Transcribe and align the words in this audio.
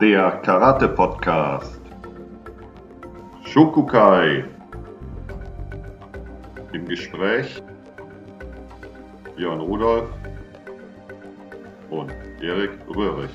der 0.00 0.30
Karate-Podcast. 0.42 1.80
Shokukai. 3.44 4.44
Im 6.72 6.84
Gespräch 6.86 7.62
Björn 9.36 9.60
Rudolf 9.60 10.10
und 11.90 12.10
Erik 12.42 12.72
Röhrig. 12.88 13.30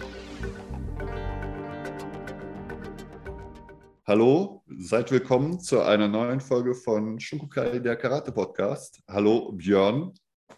Hallo, 4.06 4.64
seid 4.80 5.12
willkommen 5.12 5.62
zu 5.62 5.82
einer 5.82 6.10
neuen 6.10 6.42
Folge 6.42 6.76
von 6.76 7.20
Shokukai, 7.20 7.80
der 7.80 7.96
Karate-Podcast. 7.96 9.02
Hallo 9.08 9.54
Björn, 9.54 10.12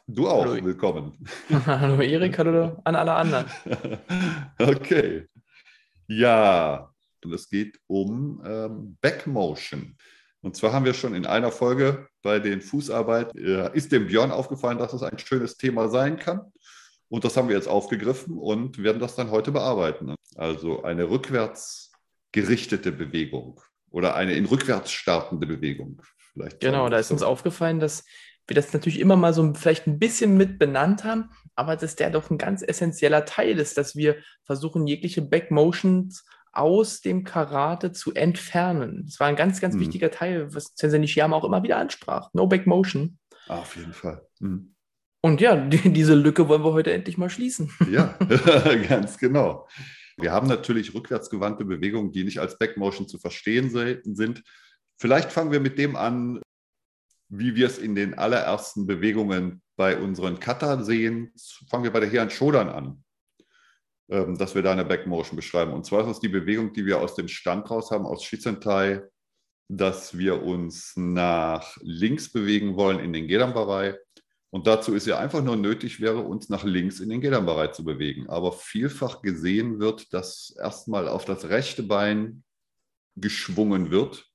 du 0.07 0.27
auch 0.27 0.45
Hallo. 0.45 0.65
willkommen. 0.65 1.13
Hallo 1.67 2.01
Erik, 2.01 2.39
hallo 2.39 2.81
an 2.85 2.95
alle 2.95 3.13
anderen. 3.13 3.45
okay. 4.59 5.27
Ja, 6.11 6.93
und 7.23 7.33
es 7.33 7.49
geht 7.49 7.79
um 7.87 8.41
ähm, 8.45 8.97
Backmotion. 8.99 9.95
Und 10.41 10.57
zwar 10.57 10.73
haben 10.73 10.83
wir 10.83 10.93
schon 10.93 11.15
in 11.15 11.25
einer 11.25 11.51
Folge 11.51 12.07
bei 12.21 12.39
den 12.39 12.61
Fußarbeit, 12.61 13.33
äh, 13.35 13.73
ist 13.73 13.93
dem 13.93 14.07
Björn 14.07 14.31
aufgefallen, 14.31 14.77
dass 14.77 14.91
es 14.91 15.03
ein 15.03 15.17
schönes 15.19 15.55
Thema 15.55 15.87
sein 15.87 16.17
kann. 16.17 16.51
Und 17.07 17.23
das 17.23 17.37
haben 17.37 17.47
wir 17.47 17.55
jetzt 17.55 17.69
aufgegriffen 17.69 18.37
und 18.37 18.83
werden 18.83 18.99
das 18.99 19.15
dann 19.15 19.31
heute 19.31 19.51
bearbeiten. 19.51 20.15
Also 20.35 20.83
eine 20.83 21.09
rückwärts 21.09 21.93
gerichtete 22.33 22.91
Bewegung 22.91 23.61
oder 23.89 24.15
eine 24.15 24.33
in 24.33 24.45
rückwärts 24.45 24.91
startende 24.91 25.47
Bewegung. 25.47 26.01
Vielleicht 26.33 26.59
Genau, 26.59 26.89
da 26.89 26.97
ist 26.97 27.11
uns 27.11 27.23
aufgefallen, 27.23 27.79
dass 27.79 28.03
wir 28.51 28.55
das 28.55 28.73
natürlich 28.73 28.99
immer 28.99 29.15
mal 29.15 29.33
so 29.33 29.53
vielleicht 29.53 29.87
ein 29.87 29.97
bisschen 29.97 30.35
mit 30.35 30.59
benannt 30.59 31.05
haben, 31.05 31.29
aber 31.55 31.77
dass 31.77 31.95
der 31.95 32.09
doch 32.09 32.29
ein 32.29 32.37
ganz 32.37 32.61
essentieller 32.61 33.23
Teil 33.23 33.57
ist, 33.57 33.77
dass 33.77 33.95
wir 33.95 34.17
versuchen, 34.43 34.87
jegliche 34.87 35.21
Backmotions 35.21 36.25
aus 36.51 36.99
dem 36.99 37.23
Karate 37.23 37.93
zu 37.93 38.13
entfernen. 38.13 39.03
Das 39.05 39.21
war 39.21 39.27
ein 39.27 39.37
ganz, 39.37 39.61
ganz 39.61 39.75
Mhm. 39.75 39.79
wichtiger 39.79 40.11
Teil, 40.11 40.53
was 40.53 40.73
Sensei 40.75 40.97
Nishiyama 40.97 41.33
auch 41.37 41.45
immer 41.45 41.63
wieder 41.63 41.77
ansprach. 41.77 42.29
No 42.33 42.45
Backmotion. 42.45 43.19
Ah, 43.47 43.59
auf 43.59 43.77
jeden 43.77 43.93
Fall. 43.93 44.21
Mhm. 44.39 44.75
Und 45.21 45.39
ja, 45.39 45.55
die, 45.69 45.93
diese 45.93 46.13
Lücke 46.13 46.49
wollen 46.49 46.65
wir 46.65 46.73
heute 46.73 46.91
endlich 46.91 47.17
mal 47.17 47.29
schließen. 47.29 47.71
Ja, 47.89 48.17
ganz 48.89 49.17
genau. 49.17 49.65
Wir 50.17 50.33
haben 50.33 50.47
natürlich 50.47 50.93
rückwärtsgewandte 50.93 51.63
Bewegungen, 51.63 52.11
die 52.11 52.25
nicht 52.25 52.39
als 52.39 52.57
Backmotion 52.57 53.07
zu 53.07 53.17
verstehen 53.17 53.69
sind. 54.03 54.43
Vielleicht 54.97 55.31
fangen 55.31 55.53
wir 55.53 55.61
mit 55.61 55.77
dem 55.77 55.95
an, 55.95 56.41
wie 57.31 57.55
wir 57.55 57.67
es 57.67 57.77
in 57.77 57.95
den 57.95 58.13
allerersten 58.13 58.85
Bewegungen 58.85 59.61
bei 59.77 59.97
unseren 59.97 60.39
Kata 60.39 60.83
sehen. 60.83 61.33
Fangen 61.69 61.85
wir 61.85 61.91
bei 61.91 62.01
der 62.01 62.09
Heeren 62.09 62.29
Shodern 62.29 62.67
an, 62.69 63.03
ähm, 64.09 64.37
dass 64.37 64.53
wir 64.53 64.61
da 64.61 64.73
eine 64.73 64.83
Backmotion 64.83 65.37
beschreiben. 65.37 65.71
Und 65.71 65.85
zwar 65.85 66.01
ist 66.01 66.07
das 66.07 66.19
die 66.19 66.27
Bewegung, 66.27 66.73
die 66.73 66.85
wir 66.85 66.99
aus 66.99 67.15
dem 67.15 67.29
Stand 67.29 67.71
raus 67.71 67.89
haben, 67.89 68.05
aus 68.05 68.23
Shizentai, 68.23 69.01
dass 69.69 70.17
wir 70.17 70.43
uns 70.43 70.93
nach 70.97 71.77
links 71.79 72.33
bewegen 72.33 72.75
wollen 72.75 72.99
in 72.99 73.13
den 73.13 73.29
Gedanbarei. 73.29 73.97
Und 74.49 74.67
dazu 74.67 74.93
ist 74.93 75.07
ja 75.07 75.17
einfach 75.17 75.41
nur 75.41 75.55
nötig 75.55 76.01
wäre, 76.01 76.19
uns 76.19 76.49
nach 76.49 76.65
links 76.65 76.99
in 76.99 77.07
den 77.07 77.21
Gedanbarei 77.21 77.67
zu 77.67 77.85
bewegen. 77.85 78.29
Aber 78.29 78.51
vielfach 78.51 79.21
gesehen 79.21 79.79
wird, 79.79 80.13
dass 80.13 80.53
erstmal 80.59 81.07
auf 81.07 81.23
das 81.23 81.45
rechte 81.45 81.83
Bein 81.83 82.43
geschwungen 83.15 83.89
wird, 83.89 84.30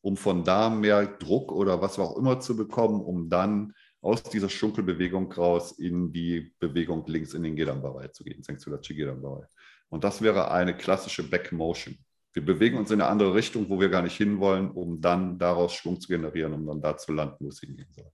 um 0.00 0.16
von 0.16 0.44
da 0.44 0.70
mehr 0.70 1.06
Druck 1.06 1.52
oder 1.52 1.80
was 1.80 1.98
auch 1.98 2.16
immer 2.16 2.40
zu 2.40 2.56
bekommen, 2.56 3.00
um 3.00 3.28
dann 3.28 3.72
aus 4.00 4.22
dieser 4.22 4.48
Schunkelbewegung 4.48 5.32
raus 5.32 5.72
in 5.72 6.12
die 6.12 6.54
Bewegung 6.60 7.04
links 7.06 7.34
in 7.34 7.42
den 7.42 7.56
Gedanbarei 7.56 8.08
zu 8.08 8.22
gehen, 8.22 8.42
Senksudachi 8.42 8.94
Gedanbarei. 8.94 9.46
Und 9.88 10.04
das 10.04 10.22
wäre 10.22 10.50
eine 10.50 10.76
klassische 10.76 11.28
Backmotion. 11.28 11.98
Wir 12.32 12.44
bewegen 12.44 12.76
uns 12.78 12.90
in 12.90 13.00
eine 13.00 13.10
andere 13.10 13.34
Richtung, 13.34 13.68
wo 13.68 13.80
wir 13.80 13.88
gar 13.88 14.02
nicht 14.02 14.16
hinwollen, 14.16 14.70
um 14.70 15.00
dann 15.00 15.38
daraus 15.38 15.74
Schwung 15.74 16.00
zu 16.00 16.08
generieren, 16.08 16.52
um 16.52 16.66
dann 16.66 16.80
da 16.80 16.96
zu 16.96 17.12
landen, 17.12 17.36
wo 17.40 17.48
es 17.48 17.58
hingehen 17.60 17.88
soll. 17.90 18.06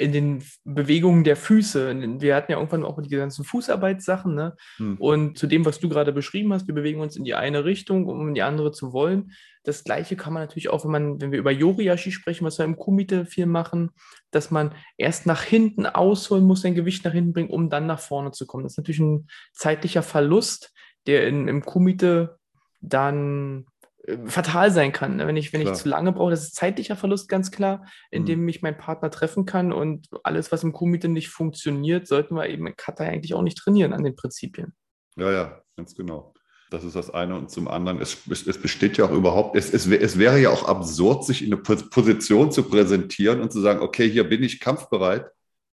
in 0.00 0.12
den 0.12 0.42
Bewegungen 0.64 1.24
der 1.24 1.36
Füße. 1.36 1.94
Wir 2.20 2.34
hatten 2.34 2.52
ja 2.52 2.58
irgendwann 2.58 2.84
auch 2.84 3.00
die 3.02 3.08
ganzen 3.10 3.44
Fußarbeitssachen, 3.44 4.34
ne? 4.34 4.56
Hm. 4.78 4.96
Und 4.98 5.38
zu 5.38 5.46
dem, 5.46 5.66
was 5.66 5.78
du 5.78 5.90
gerade 5.90 6.12
beschrieben 6.12 6.52
hast, 6.54 6.66
wir 6.66 6.74
bewegen 6.74 7.00
uns 7.00 7.16
in 7.16 7.24
die 7.24 7.34
eine 7.34 7.66
Richtung, 7.66 8.06
um 8.06 8.28
in 8.28 8.34
die 8.34 8.42
andere 8.42 8.72
zu 8.72 8.94
wollen. 8.94 9.32
Das 9.62 9.84
gleiche 9.84 10.16
kann 10.16 10.32
man 10.32 10.42
natürlich 10.42 10.70
auch, 10.70 10.84
wenn 10.84 10.90
man, 10.90 11.20
wenn 11.20 11.32
wir 11.32 11.38
über 11.38 11.50
Yoriashi 11.50 12.12
sprechen, 12.12 12.46
was 12.46 12.58
wir 12.58 12.64
im 12.64 12.76
Kumite 12.76 13.26
viel 13.26 13.46
machen, 13.46 13.90
dass 14.30 14.50
man 14.50 14.74
erst 14.96 15.26
nach 15.26 15.42
hinten 15.42 15.86
ausholen 15.86 16.44
muss, 16.44 16.62
sein 16.62 16.74
Gewicht 16.74 17.04
nach 17.04 17.12
hinten 17.12 17.32
bringen, 17.32 17.50
um 17.50 17.68
dann 17.68 17.86
nach 17.86 18.00
vorne 18.00 18.30
zu 18.30 18.46
kommen. 18.46 18.64
Das 18.64 18.72
ist 18.72 18.78
natürlich 18.78 19.00
ein 19.00 19.28
zeitlicher 19.52 20.02
Verlust, 20.02 20.72
der 21.06 21.26
in, 21.26 21.46
im 21.46 21.62
Kumite 21.62 22.38
dann 22.80 23.66
äh, 24.04 24.16
fatal 24.26 24.70
sein 24.70 24.92
kann. 24.92 25.16
ne? 25.16 25.26
Wenn 25.26 25.36
ich, 25.36 25.52
wenn 25.52 25.60
ich 25.60 25.72
zu 25.74 25.88
lange 25.88 26.12
brauche, 26.12 26.30
das 26.30 26.44
ist 26.44 26.54
zeitlicher 26.54 26.96
Verlust, 26.96 27.28
ganz 27.28 27.50
klar, 27.50 27.86
in 28.10 28.24
Mhm. 28.24 28.40
mich 28.40 28.62
mein 28.62 28.78
Partner 28.78 29.10
treffen 29.10 29.44
kann 29.44 29.72
und 29.72 30.08
alles, 30.22 30.52
was 30.52 30.62
im 30.62 30.72
Kumite 30.72 31.08
nicht 31.08 31.28
funktioniert, 31.28 32.06
sollten 32.06 32.34
wir 32.34 32.48
eben 32.48 32.66
in 32.66 32.76
Kata 32.76 33.04
eigentlich 33.04 33.34
auch 33.34 33.42
nicht 33.42 33.58
trainieren 33.58 33.92
an 33.92 34.04
den 34.04 34.16
Prinzipien. 34.16 34.72
Ja, 35.16 35.30
ja, 35.30 35.62
ganz 35.76 35.94
genau. 35.94 36.32
Das 36.70 36.84
ist 36.84 36.94
das 36.94 37.10
eine. 37.10 37.36
Und 37.36 37.50
zum 37.50 37.66
anderen, 37.68 38.00
es, 38.00 38.18
es, 38.30 38.46
es 38.46 38.58
besteht 38.58 38.96
ja 38.96 39.06
auch 39.06 39.10
überhaupt, 39.10 39.56
es, 39.56 39.74
es, 39.74 39.88
es 39.88 40.18
wäre 40.18 40.40
ja 40.40 40.50
auch 40.50 40.68
absurd, 40.68 41.24
sich 41.24 41.44
in 41.44 41.52
eine 41.52 41.60
Pos- 41.60 41.90
Position 41.90 42.52
zu 42.52 42.62
präsentieren 42.62 43.40
und 43.40 43.52
zu 43.52 43.60
sagen, 43.60 43.80
okay, 43.80 44.08
hier 44.08 44.28
bin 44.28 44.42
ich 44.42 44.60
kampfbereit. 44.60 45.26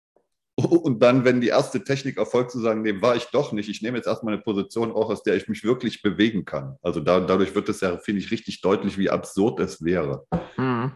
Und 0.58 1.04
dann, 1.04 1.26
wenn 1.26 1.42
die 1.42 1.50
erste 1.50 1.84
Technik 1.84 2.18
erfolgt, 2.18 2.52
zu 2.52 2.62
sagen, 2.62 2.82
nee, 2.82 3.02
war 3.02 3.18
ich 3.18 3.26
doch 3.26 3.52
nicht. 3.52 3.68
Ich 3.68 3.82
nehme 3.82 3.98
jetzt 3.98 4.08
erstmal 4.08 4.34
eine 4.34 4.42
Position 4.42 4.94
auch, 4.94 5.10
aus 5.10 5.22
der 5.22 5.36
ich 5.36 5.50
mich 5.50 5.66
wirklich 5.66 6.02
bewegen 6.02 6.46
kann. 6.46 6.78
Also 6.82 7.02
da, 7.02 7.20
dadurch 7.20 7.54
wird 7.56 7.68
es 7.68 7.82
ja, 7.82 7.98
finde 7.98 8.22
ich, 8.22 8.32
richtig 8.32 8.62
deutlich, 8.62 8.98
wie 8.98 9.10
absurd 9.10 9.60
es 9.60 9.84
wäre, 9.84 10.26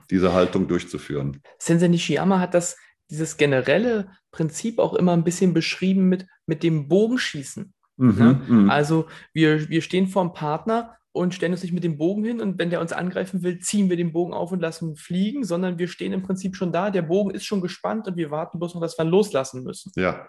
diese 0.10 0.32
Haltung 0.32 0.70
durchzuführen. 0.70 1.42
Sensei 1.58 1.90
Nishiyama 1.90 2.40
hat 2.40 2.54
das, 2.54 2.78
dieses 3.10 3.36
generelle 3.36 4.10
Prinzip 4.32 4.80
auch 4.80 4.94
immer 4.94 5.12
ein 5.12 5.26
bisschen 5.26 5.54
beschrieben 5.54 6.08
mit, 6.08 6.26
mit 6.46 6.64
dem 6.64 6.88
Bogenschießen. 6.88 7.74
Mhm, 8.00 8.42
mhm. 8.48 8.70
Also 8.70 9.06
wir, 9.34 9.70
wir 9.70 9.82
stehen 9.82 10.08
vor 10.08 10.24
dem 10.24 10.34
Partner 10.34 10.96
und 11.12 11.34
stellen 11.34 11.52
uns 11.54 11.64
nicht 11.64 11.74
mit 11.74 11.84
dem 11.84 11.98
Bogen 11.98 12.24
hin 12.24 12.40
und 12.40 12.58
wenn 12.60 12.70
der 12.70 12.82
uns 12.82 12.94
angreifen 12.94 13.44
will, 13.44 13.60
ziehen 13.60 13.90
wir 13.90 13.98
den 13.98 14.14
Bogen 14.14 14.34
auf 14.34 14.52
und 14.52 14.60
lassen 14.62 14.90
ihn 14.92 14.96
fliegen, 14.96 15.44
sondern 15.44 15.78
wir 15.80 15.88
stehen 15.88 16.14
im 16.14 16.22
Prinzip 16.24 16.56
schon 16.56 16.72
da, 16.72 16.92
der 16.92 17.02
Bogen 17.02 17.32
ist 17.32 17.46
schon 17.46 17.62
gespannt 17.62 18.08
und 18.08 18.16
wir 18.18 18.32
warten 18.32 18.60
bloß 18.60 18.74
noch, 18.76 18.82
dass 18.82 18.98
wir 18.98 19.06
ihn 19.06 19.10
loslassen 19.12 19.64
müssen. 19.64 19.92
ja, 19.96 20.28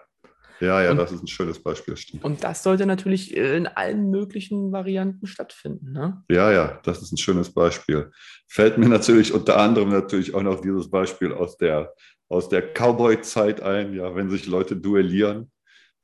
ja, 0.59 0.81
ja, 0.83 0.91
Und- 0.91 0.97
das 0.97 1.11
ist 1.11 1.23
ein 1.23 1.27
schönes 1.27 1.61
Beispiel, 1.63 1.97
stimmt. 1.97 2.23
Und 2.23 2.43
das 2.43 2.61
sollte 2.61 2.85
natürlich 2.85 3.35
äh, 3.35 3.57
in 3.57 3.65
allen 3.67 4.11
möglichen 4.11 4.71
Varianten 4.71 5.25
stattfinden. 5.25 5.91
Ne? 5.91 6.23
Ja, 6.29 6.51
ja, 6.51 6.79
das 6.83 7.01
ist 7.01 7.11
ein 7.11 7.17
schönes 7.17 7.51
Beispiel. 7.53 8.11
Fällt 8.47 8.77
mir 8.77 8.87
natürlich 8.89 9.33
unter 9.33 9.57
anderem 9.57 9.89
natürlich 9.89 10.35
auch 10.35 10.43
noch 10.43 10.61
dieses 10.61 10.89
Beispiel 10.91 11.31
aus 11.33 11.57
der, 11.57 11.93
aus 12.29 12.47
der 12.49 12.61
Cowboy-Zeit 12.73 13.61
ein, 13.61 13.93
ja, 13.95 14.13
wenn 14.15 14.29
sich 14.29 14.45
Leute 14.45 14.75
duellieren, 14.75 15.50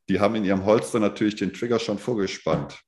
die 0.10 0.20
haben 0.20 0.36
in 0.36 0.46
ihrem 0.46 0.66
Holster 0.66 1.00
natürlich 1.00 1.36
den 1.36 1.54
Trigger 1.54 1.80
schon 1.80 1.98
vorgespannt. 1.98 2.82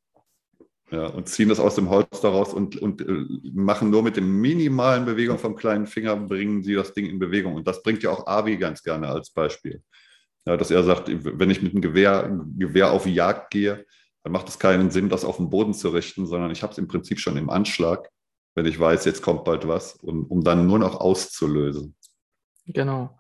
Ja, 0.92 1.06
und 1.06 1.30
ziehen 1.30 1.50
das 1.50 1.60
aus 1.60 1.76
dem 1.76 1.90
Holster 1.90 2.30
raus 2.30 2.52
und, 2.52 2.76
und 2.78 3.02
äh, 3.02 3.26
machen 3.54 3.92
nur 3.92 4.02
mit 4.02 4.18
dem 4.18 4.42
minimalen 4.42 5.06
Bewegung 5.06 5.38
vom 5.38 5.56
kleinen 5.56 5.86
Finger, 5.86 6.16
bringen 6.16 6.64
sie 6.64 6.74
das 6.74 6.94
Ding 6.94 7.06
in 7.06 7.20
Bewegung. 7.20 7.54
Und 7.54 7.68
das 7.68 7.84
bringt 7.84 8.02
ja 8.02 8.10
auch 8.10 8.26
Abi 8.26 8.58
ganz 8.58 8.82
gerne 8.82 9.08
als 9.08 9.30
Beispiel. 9.30 9.84
Ja, 10.48 10.58
dass 10.58 10.72
er 10.72 10.84
sagt, 10.84 11.10
wenn 11.10 11.52
ich 11.52 11.62
mit 11.62 11.74
einem 11.74 11.82
Gewehr, 11.82 12.36
Gewehr 12.58 12.92
auf 12.92 13.06
Jagd 13.06 13.52
gehe, 13.52 13.86
dann 14.24 14.34
macht 14.34 14.50
es 14.50 14.58
keinen 14.58 14.90
Sinn, 14.90 15.10
das 15.10 15.26
auf 15.26 15.38
den 15.38 15.52
Boden 15.52 15.76
zu 15.76 15.90
richten, 15.90 16.26
sondern 16.26 16.50
ich 16.50 16.64
habe 16.64 16.72
es 16.72 16.80
im 16.80 16.88
Prinzip 16.88 17.20
schon 17.20 17.38
im 17.38 17.52
Anschlag, 17.52 18.10
wenn 18.56 18.66
ich 18.66 18.80
weiß, 18.80 19.06
jetzt 19.06 19.22
kommt 19.22 19.44
bald 19.44 19.68
was, 19.68 19.94
und, 19.96 20.26
um 20.26 20.44
dann 20.44 20.66
nur 20.66 20.80
noch 20.80 21.00
auszulösen. 21.00 21.96
Genau. 22.66 23.19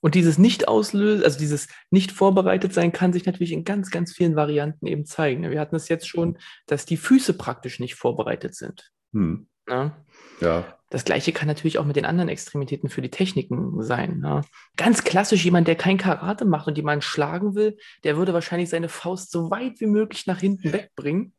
Und 0.00 0.14
dieses 0.14 0.38
Nicht-Auslösen, 0.38 1.24
also 1.24 1.38
dieses 1.38 1.68
Nicht-Vorbereitet-Sein 1.90 2.92
kann 2.92 3.12
sich 3.12 3.26
natürlich 3.26 3.52
in 3.52 3.64
ganz, 3.64 3.90
ganz 3.90 4.12
vielen 4.12 4.36
Varianten 4.36 4.86
eben 4.86 5.04
zeigen. 5.04 5.48
Wir 5.50 5.60
hatten 5.60 5.76
es 5.76 5.88
jetzt 5.88 6.08
schon, 6.08 6.38
dass 6.66 6.86
die 6.86 6.96
Füße 6.96 7.34
praktisch 7.34 7.80
nicht 7.80 7.94
vorbereitet 7.94 8.54
sind. 8.54 8.90
Hm. 9.12 9.46
Ne? 9.68 9.92
Ja, 10.40 10.76
Das 10.88 11.04
gleiche 11.04 11.32
kann 11.32 11.46
natürlich 11.46 11.78
auch 11.78 11.84
mit 11.84 11.96
den 11.96 12.04
anderen 12.04 12.28
Extremitäten 12.28 12.88
für 12.88 13.02
die 13.02 13.10
Techniken 13.10 13.82
sein. 13.82 14.18
Ne? 14.18 14.40
Ganz 14.76 15.04
klassisch, 15.04 15.44
jemand, 15.44 15.68
der 15.68 15.76
kein 15.76 15.98
Karate 15.98 16.44
macht 16.44 16.66
und 16.66 16.76
jemanden 16.76 17.02
schlagen 17.02 17.54
will, 17.54 17.76
der 18.02 18.16
würde 18.16 18.32
wahrscheinlich 18.32 18.70
seine 18.70 18.88
Faust 18.88 19.30
so 19.30 19.50
weit 19.50 19.80
wie 19.80 19.86
möglich 19.86 20.26
nach 20.26 20.40
hinten 20.40 20.72
wegbringen, 20.72 21.34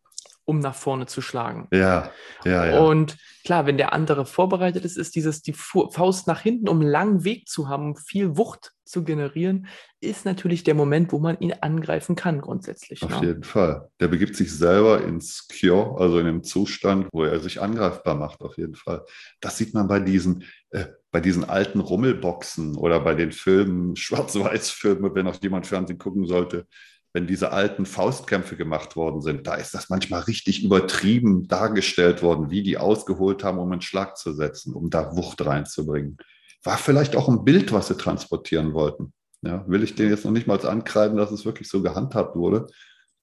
um 0.45 0.59
nach 0.59 0.75
vorne 0.75 1.05
zu 1.05 1.21
schlagen. 1.21 1.67
ja, 1.71 2.11
ja, 2.43 2.65
ja. 2.65 2.79
Und 2.79 3.17
klar, 3.43 3.65
wenn 3.65 3.77
der 3.77 3.93
andere 3.93 4.25
vorbereitet 4.25 4.85
ist, 4.85 4.97
ist 4.97 5.15
dieses 5.15 5.41
die 5.41 5.53
Faust 5.53 6.27
nach 6.27 6.41
hinten, 6.41 6.67
um 6.67 6.81
einen 6.81 6.89
langen 6.89 7.23
Weg 7.23 7.47
zu 7.47 7.69
haben, 7.69 7.91
um 7.91 7.95
viel 7.95 8.37
Wucht 8.37 8.71
zu 8.91 9.03
generieren, 9.03 9.67
ist 10.01 10.25
natürlich 10.25 10.63
der 10.63 10.75
Moment, 10.75 11.11
wo 11.11 11.19
man 11.19 11.39
ihn 11.39 11.53
angreifen 11.61 12.15
kann, 12.15 12.41
grundsätzlich. 12.41 13.01
Auf 13.01 13.21
ne? 13.21 13.27
jeden 13.27 13.43
Fall. 13.43 13.89
Der 13.99 14.09
begibt 14.09 14.35
sich 14.35 14.51
selber 14.51 15.03
ins 15.03 15.47
Cure, 15.47 15.99
also 15.99 16.19
in 16.19 16.27
einem 16.27 16.43
Zustand, 16.43 17.07
wo 17.11 17.23
er 17.23 17.39
sich 17.39 17.61
angreifbar 17.61 18.15
macht, 18.15 18.41
auf 18.41 18.57
jeden 18.57 18.75
Fall. 18.75 19.03
Das 19.39 19.57
sieht 19.57 19.73
man 19.73 19.87
bei 19.87 19.99
diesen, 19.99 20.43
äh, 20.71 20.87
bei 21.11 21.21
diesen 21.21 21.45
alten 21.45 21.79
Rummelboxen 21.79 22.75
oder 22.75 22.99
bei 22.99 23.15
den 23.15 23.31
Filmen, 23.31 23.95
Schwarz-Weiß-Filmen, 23.95 25.15
wenn 25.15 25.27
auch 25.27 25.41
jemand 25.41 25.67
Fernsehen 25.67 25.97
gucken 25.97 26.25
sollte. 26.27 26.67
Wenn 27.13 27.27
diese 27.27 27.51
alten 27.51 27.85
Faustkämpfe 27.85 28.55
gemacht 28.55 28.95
worden 28.95 29.21
sind, 29.21 29.45
da 29.45 29.55
ist 29.55 29.73
das 29.73 29.89
manchmal 29.89 30.21
richtig 30.21 30.63
übertrieben 30.63 31.47
dargestellt 31.47 32.23
worden, 32.23 32.49
wie 32.49 32.63
die 32.63 32.77
ausgeholt 32.77 33.43
haben, 33.43 33.59
um 33.59 33.71
einen 33.71 33.81
Schlag 33.81 34.17
zu 34.17 34.33
setzen, 34.33 34.73
um 34.73 34.89
da 34.89 35.15
Wucht 35.15 35.45
reinzubringen. 35.45 36.17
War 36.63 36.77
vielleicht 36.77 37.15
auch 37.15 37.27
ein 37.27 37.43
Bild, 37.43 37.73
was 37.73 37.87
sie 37.87 37.97
transportieren 37.97 38.73
wollten. 38.73 39.13
Ja, 39.41 39.67
will 39.67 39.83
ich 39.83 39.95
denen 39.95 40.11
jetzt 40.11 40.23
noch 40.23 40.31
nicht 40.31 40.47
mal 40.47 40.63
ankreiden, 40.65 41.17
dass 41.17 41.31
es 41.31 41.45
wirklich 41.45 41.67
so 41.67 41.81
gehandhabt 41.81 42.35
wurde, 42.35 42.67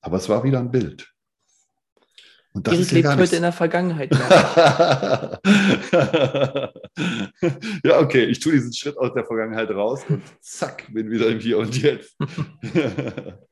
aber 0.00 0.17
es 0.17 0.29
war 0.29 0.44
wieder 0.44 0.58
ein 0.58 0.70
Bild. 0.70 1.08
Und 2.52 2.67
das 2.67 2.75
Erik 2.75 2.90
lebt 2.90 3.17
heute 3.17 3.37
in 3.37 3.43
der 3.43 3.52
Vergangenheit. 3.52 4.12
Ja. 4.12 5.38
ja, 7.85 8.00
okay, 8.00 8.25
ich 8.25 8.40
tue 8.40 8.52
diesen 8.52 8.73
Schritt 8.73 8.99
aus 8.99 9.14
der 9.14 9.25
Vergangenheit 9.25 9.70
raus 9.70 10.02
und 10.08 10.23
zack, 10.40 10.93
bin 10.93 11.11
wieder 11.11 11.29
im 11.29 11.38
Hier 11.38 11.58
und 11.58 11.81
Jetzt. 11.81 12.17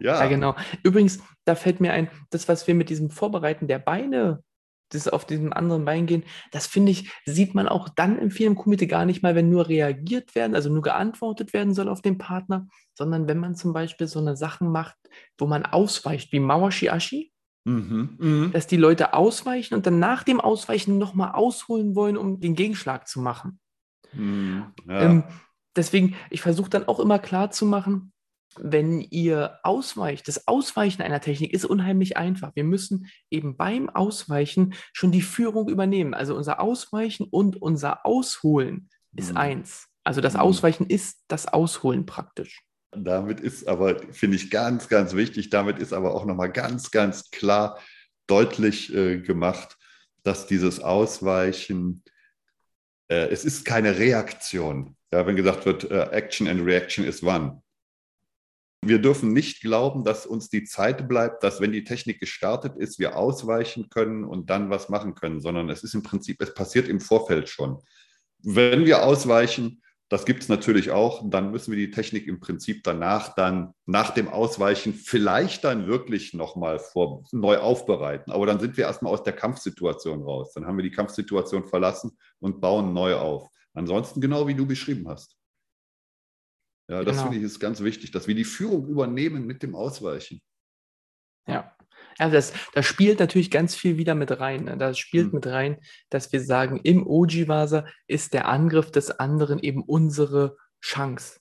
ja. 0.00 0.20
ja, 0.20 0.26
genau. 0.26 0.54
Übrigens, 0.82 1.20
da 1.44 1.54
fällt 1.54 1.80
mir 1.80 1.92
ein, 1.92 2.10
das, 2.30 2.48
was 2.48 2.66
wir 2.66 2.74
mit 2.74 2.90
diesem 2.90 3.10
Vorbereiten 3.10 3.68
der 3.68 3.78
Beine 3.78 4.42
das 4.90 5.06
auf 5.06 5.26
diesem 5.26 5.52
anderen 5.52 5.84
Bein 5.84 6.06
gehen, 6.06 6.24
das 6.50 6.66
finde 6.66 6.92
ich, 6.92 7.12
sieht 7.26 7.54
man 7.54 7.68
auch 7.68 7.90
dann 7.90 8.18
im 8.18 8.30
Filmkomitee 8.30 8.86
gar 8.86 9.04
nicht 9.04 9.22
mal, 9.22 9.34
wenn 9.34 9.50
nur 9.50 9.68
reagiert 9.68 10.34
werden, 10.34 10.54
also 10.54 10.70
nur 10.70 10.80
geantwortet 10.80 11.52
werden 11.52 11.74
soll 11.74 11.90
auf 11.90 12.00
den 12.00 12.16
Partner, 12.16 12.66
sondern 12.94 13.28
wenn 13.28 13.38
man 13.38 13.54
zum 13.54 13.74
Beispiel 13.74 14.06
so 14.06 14.18
eine 14.18 14.34
Sachen 14.34 14.72
macht, 14.72 14.96
wo 15.36 15.46
man 15.46 15.66
ausweicht, 15.66 16.32
wie 16.32 16.40
Mawashiashi, 16.40 17.32
Mhm. 17.68 18.16
Mhm. 18.18 18.52
Dass 18.52 18.66
die 18.66 18.76
Leute 18.76 19.12
ausweichen 19.12 19.74
und 19.74 19.86
dann 19.86 19.98
nach 19.98 20.22
dem 20.22 20.40
Ausweichen 20.40 20.96
nochmal 20.96 21.32
ausholen 21.32 21.94
wollen, 21.94 22.16
um 22.16 22.40
den 22.40 22.54
Gegenschlag 22.54 23.06
zu 23.06 23.20
machen. 23.20 23.60
Mhm. 24.12 24.72
Ja. 24.86 25.02
Ähm, 25.02 25.24
deswegen, 25.76 26.16
ich 26.30 26.40
versuche 26.40 26.70
dann 26.70 26.88
auch 26.88 26.98
immer 26.98 27.18
klar 27.18 27.50
zu 27.50 27.66
machen, 27.66 28.12
wenn 28.56 29.00
ihr 29.00 29.58
ausweicht, 29.62 30.26
das 30.28 30.48
Ausweichen 30.48 31.02
einer 31.02 31.20
Technik 31.20 31.52
ist 31.52 31.64
unheimlich 31.64 32.16
einfach. 32.16 32.54
Wir 32.54 32.64
müssen 32.64 33.08
eben 33.30 33.56
beim 33.56 33.88
Ausweichen 33.90 34.74
schon 34.92 35.12
die 35.12 35.22
Führung 35.22 35.68
übernehmen. 35.68 36.14
Also 36.14 36.34
unser 36.34 36.60
Ausweichen 36.60 37.26
und 37.30 37.60
unser 37.60 38.04
Ausholen 38.06 38.88
ist 39.16 39.32
mhm. 39.32 39.36
eins. 39.36 39.88
Also 40.04 40.20
das 40.20 40.34
mhm. 40.34 40.40
Ausweichen 40.40 40.86
ist 40.86 41.18
das 41.28 41.46
Ausholen 41.46 42.06
praktisch. 42.06 42.62
Damit 42.92 43.40
ist 43.40 43.68
aber, 43.68 44.00
finde 44.12 44.36
ich, 44.36 44.50
ganz, 44.50 44.88
ganz 44.88 45.14
wichtig, 45.14 45.50
damit 45.50 45.78
ist 45.78 45.92
aber 45.92 46.14
auch 46.14 46.24
nochmal 46.24 46.50
ganz, 46.50 46.90
ganz 46.90 47.30
klar 47.30 47.78
deutlich 48.26 48.94
äh, 48.94 49.18
gemacht, 49.18 49.76
dass 50.22 50.46
dieses 50.46 50.80
Ausweichen, 50.80 52.02
äh, 53.08 53.28
es 53.28 53.44
ist 53.44 53.64
keine 53.64 53.98
Reaktion. 53.98 54.96
Ja, 55.12 55.26
wenn 55.26 55.36
gesagt 55.36 55.66
wird, 55.66 55.90
äh, 55.90 56.08
Action 56.10 56.48
and 56.48 56.64
Reaction 56.64 57.04
is 57.04 57.22
one. 57.22 57.62
Wir 58.80 59.00
dürfen 59.00 59.32
nicht 59.32 59.60
glauben, 59.60 60.04
dass 60.04 60.24
uns 60.24 60.48
die 60.48 60.64
Zeit 60.64 61.08
bleibt, 61.08 61.42
dass 61.42 61.60
wenn 61.60 61.72
die 61.72 61.84
Technik 61.84 62.20
gestartet 62.20 62.76
ist, 62.76 62.98
wir 62.98 63.16
ausweichen 63.16 63.90
können 63.90 64.24
und 64.24 64.50
dann 64.50 64.70
was 64.70 64.88
machen 64.88 65.14
können, 65.14 65.40
sondern 65.40 65.68
es 65.68 65.82
ist 65.82 65.94
im 65.94 66.02
Prinzip, 66.02 66.40
es 66.40 66.54
passiert 66.54 66.88
im 66.88 67.00
Vorfeld 67.00 67.48
schon. 67.48 67.78
Wenn 68.40 68.86
wir 68.86 69.04
ausweichen, 69.04 69.82
das 70.08 70.24
gibt 70.24 70.42
es 70.42 70.48
natürlich 70.48 70.90
auch. 70.90 71.22
Dann 71.28 71.50
müssen 71.50 71.70
wir 71.70 71.78
die 71.78 71.90
Technik 71.90 72.26
im 72.26 72.40
Prinzip 72.40 72.82
danach 72.82 73.34
dann 73.34 73.74
nach 73.84 74.10
dem 74.10 74.28
Ausweichen 74.28 74.94
vielleicht 74.94 75.64
dann 75.64 75.86
wirklich 75.86 76.32
nochmal 76.32 76.80
neu 77.32 77.58
aufbereiten. 77.58 78.32
Aber 78.32 78.46
dann 78.46 78.58
sind 78.58 78.76
wir 78.76 78.84
erstmal 78.84 79.12
aus 79.12 79.22
der 79.22 79.34
Kampfsituation 79.34 80.22
raus. 80.22 80.52
Dann 80.54 80.66
haben 80.66 80.78
wir 80.78 80.82
die 80.82 80.90
Kampfsituation 80.90 81.66
verlassen 81.66 82.16
und 82.38 82.60
bauen 82.60 82.94
neu 82.94 83.16
auf. 83.16 83.48
Ansonsten 83.74 84.20
genau 84.20 84.46
wie 84.46 84.54
du 84.54 84.66
beschrieben 84.66 85.08
hast. 85.08 85.37
Ja, 86.88 87.04
das 87.04 87.16
genau. 87.16 87.22
finde 87.24 87.38
ich 87.38 87.44
ist 87.44 87.60
ganz 87.60 87.80
wichtig, 87.80 88.10
dass 88.10 88.26
wir 88.26 88.34
die 88.34 88.44
Führung 88.44 88.86
übernehmen 88.88 89.46
mit 89.46 89.62
dem 89.62 89.74
Ausweichen. 89.74 90.40
Ja. 91.46 91.74
Ja, 92.18 92.30
das, 92.30 92.52
das 92.74 92.84
spielt 92.84 93.20
natürlich 93.20 93.50
ganz 93.50 93.74
viel 93.74 93.96
wieder 93.96 94.14
mit 94.14 94.40
rein. 94.40 94.64
Ne? 94.64 94.76
Das 94.76 94.98
spielt 94.98 95.28
mhm. 95.28 95.34
mit 95.34 95.46
rein, 95.46 95.78
dass 96.10 96.32
wir 96.32 96.40
sagen, 96.40 96.80
im 96.82 97.06
Ojiwasa 97.06 97.86
ist 98.06 98.34
der 98.34 98.48
Angriff 98.48 98.90
des 98.90 99.10
anderen 99.10 99.60
eben 99.60 99.82
unsere 99.82 100.56
Chance, 100.80 101.38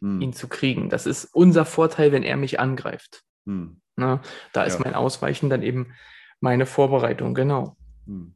mhm. 0.00 0.20
ihn 0.20 0.32
zu 0.32 0.48
kriegen. 0.48 0.90
Das 0.90 1.06
ist 1.06 1.24
unser 1.32 1.64
Vorteil, 1.64 2.12
wenn 2.12 2.24
er 2.24 2.36
mich 2.36 2.60
angreift. 2.60 3.22
Mhm. 3.46 3.80
Ne? 3.96 4.20
Da 4.52 4.64
ist 4.64 4.74
ja. 4.74 4.80
mein 4.84 4.94
Ausweichen 4.94 5.48
dann 5.48 5.62
eben 5.62 5.94
meine 6.40 6.66
Vorbereitung, 6.66 7.34
genau. 7.34 7.76
Hm. 8.06 8.34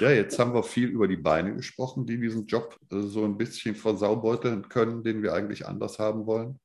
Ja, 0.00 0.10
jetzt 0.10 0.38
haben 0.38 0.54
wir 0.54 0.62
viel 0.62 0.88
über 0.88 1.08
die 1.08 1.16
Beine 1.16 1.54
gesprochen, 1.54 2.06
die 2.06 2.18
diesen 2.18 2.46
Job 2.46 2.76
äh, 2.90 3.00
so 3.00 3.24
ein 3.24 3.36
bisschen 3.36 3.74
versaubeuteln 3.74 4.68
können, 4.68 5.02
den 5.02 5.22
wir 5.22 5.32
eigentlich 5.32 5.66
anders 5.66 5.98
haben 5.98 6.26
wollen. 6.26 6.58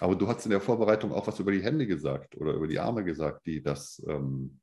Aber 0.00 0.14
du 0.14 0.26
hast 0.26 0.44
in 0.44 0.50
der 0.50 0.60
Vorbereitung 0.60 1.12
auch 1.12 1.26
was 1.26 1.38
über 1.38 1.52
die 1.52 1.62
Hände 1.62 1.86
gesagt 1.86 2.36
oder 2.36 2.54
über 2.54 2.66
die 2.66 2.78
Arme 2.78 3.04
gesagt, 3.04 3.46
die 3.46 3.62
das. 3.62 4.02
Ähm, 4.08 4.60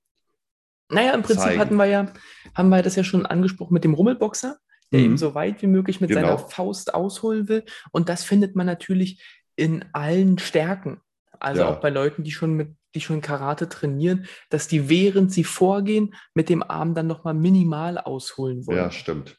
naja, 0.90 1.14
im 1.14 1.22
Prinzip 1.22 1.44
zeigen. 1.44 1.60
hatten 1.60 1.76
wir 1.76 1.86
ja, 1.86 2.12
haben 2.56 2.70
wir 2.70 2.82
das 2.82 2.96
ja 2.96 3.04
schon 3.04 3.26
angesprochen 3.26 3.74
mit 3.74 3.84
dem 3.84 3.94
Rummelboxer, 3.94 4.58
der 4.92 5.00
mhm. 5.00 5.06
eben 5.06 5.18
so 5.18 5.36
weit 5.36 5.62
wie 5.62 5.68
möglich 5.68 6.02
mit 6.02 6.10
genau. 6.10 6.22
seiner 6.22 6.38
Faust 6.40 6.94
ausholen 6.94 7.48
will. 7.48 7.64
Und 7.92 8.10
das 8.10 8.24
findet 8.24 8.56
man 8.56 8.66
natürlich 8.66 9.24
in 9.56 9.86
allen 9.94 10.40
Stärken. 10.40 11.00
Also 11.40 11.62
ja. 11.62 11.70
auch 11.70 11.80
bei 11.80 11.90
Leuten, 11.90 12.24
die 12.24 12.32
schon 12.32 12.54
mit, 12.54 12.76
die 12.96 13.02
schon 13.02 13.22
Karate 13.22 13.70
trainieren, 13.70 14.26
dass 14.50 14.68
die 14.68 14.90
während 14.90 15.32
sie 15.32 15.44
vorgehen, 15.44 16.16
mit 16.34 16.50
dem 16.50 16.64
Arm 16.64 16.96
dann 16.96 17.08
nochmal 17.08 17.34
minimal 17.34 17.98
ausholen 17.98 18.66
wollen. 18.68 18.78
Ja, 18.78 18.92
stimmt. 18.92 19.38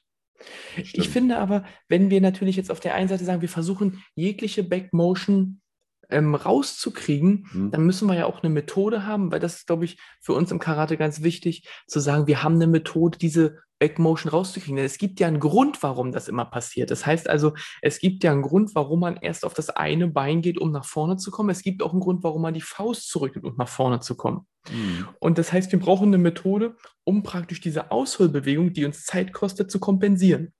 Stimmt. 0.73 0.91
Ich 0.95 1.09
finde 1.11 1.39
aber, 1.39 1.65
wenn 1.89 2.11
wir 2.11 2.21
natürlich 2.21 2.57
jetzt 2.57 2.71
auf 2.71 2.81
der 2.81 2.95
einen 2.95 3.09
Seite 3.09 3.25
sagen, 3.25 3.43
wir 3.43 3.49
versuchen 3.49 4.03
jegliche 4.15 4.65
Backmotion 4.65 5.61
ähm, 6.09 6.35
rauszukriegen, 6.35 7.47
mhm. 7.53 7.71
dann 7.71 7.85
müssen 7.85 8.09
wir 8.09 8.17
ja 8.17 8.27
auch 8.27 8.43
eine 8.43 8.53
Methode 8.53 9.07
haben, 9.07 9.31
weil 9.31 9.41
das 9.41 9.57
ist, 9.57 9.67
glaube 9.67 9.85
ich, 9.85 9.99
für 10.21 10.33
uns 10.33 10.51
im 10.51 10.59
Karate 10.59 10.97
ganz 10.97 11.23
wichtig, 11.23 11.69
zu 11.87 12.01
sagen, 12.01 12.27
wir 12.27 12.43
haben 12.43 12.55
eine 12.55 12.67
Methode, 12.67 13.19
diese 13.19 13.59
Backmotion 13.81 14.31
rauszukriegen. 14.31 14.77
Denn 14.77 14.87
es 14.87 14.99
gibt 14.99 15.19
ja 15.19 15.27
einen 15.27 15.41
Grund, 15.41 15.83
warum 15.83 16.13
das 16.13 16.29
immer 16.29 16.45
passiert. 16.45 16.93
Das 16.93 17.05
heißt 17.05 17.29
also, 17.29 17.55
es 17.83 17.99
gibt 17.99 18.23
ja 18.23 18.31
einen 18.31 18.43
Grund, 18.43 18.77
warum 18.77 19.01
man 19.01 19.17
erst 19.17 19.45
auf 19.45 19.55
das 19.55 19.71
eine 19.71 20.07
Bein 20.07 20.43
geht, 20.43 20.59
um 20.59 20.71
nach 20.71 20.85
vorne 20.85 21.17
zu 21.17 21.33
kommen. 21.33 21.51
Es 21.51 21.63
gibt 21.63 21.83
auch 21.83 21.91
einen 21.91 22.01
Grund, 22.01 22.23
warum 22.23 22.43
man 22.43 22.55
die 22.55 22.61
Faust 22.61 23.09
zurücknimmt, 23.09 23.47
um 23.47 23.57
nach 23.57 23.69
vorne 23.69 23.99
zu 23.99 24.15
kommen. 24.15 24.47
Mhm. 24.71 25.09
Und 25.19 25.39
das 25.39 25.53
heißt, 25.53 25.73
wir 25.73 25.81
brauchen 25.81 26.09
eine 26.09 26.19
Methode, 26.19 26.77
um 27.03 27.25
praktisch 27.25 27.61
diese 27.61 27.91
Ausholbewegung, 27.91 28.73
die 28.73 28.85
uns 28.85 29.05
Zeit 29.05 29.33
kostet, 29.33 29.73
zu 29.73 29.81
kompensieren. 29.81 30.53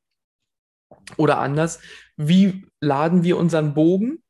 Oder 1.17 1.39
anders, 1.39 1.79
wie 2.17 2.67
laden 2.81 3.23
wir 3.23 3.37
unseren 3.37 3.75
Bogen 3.75 4.25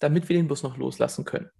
damit 0.00 0.28
wir 0.28 0.36
den 0.36 0.48
Bus 0.48 0.62
noch 0.62 0.76
loslassen 0.76 1.24
können. 1.24 1.50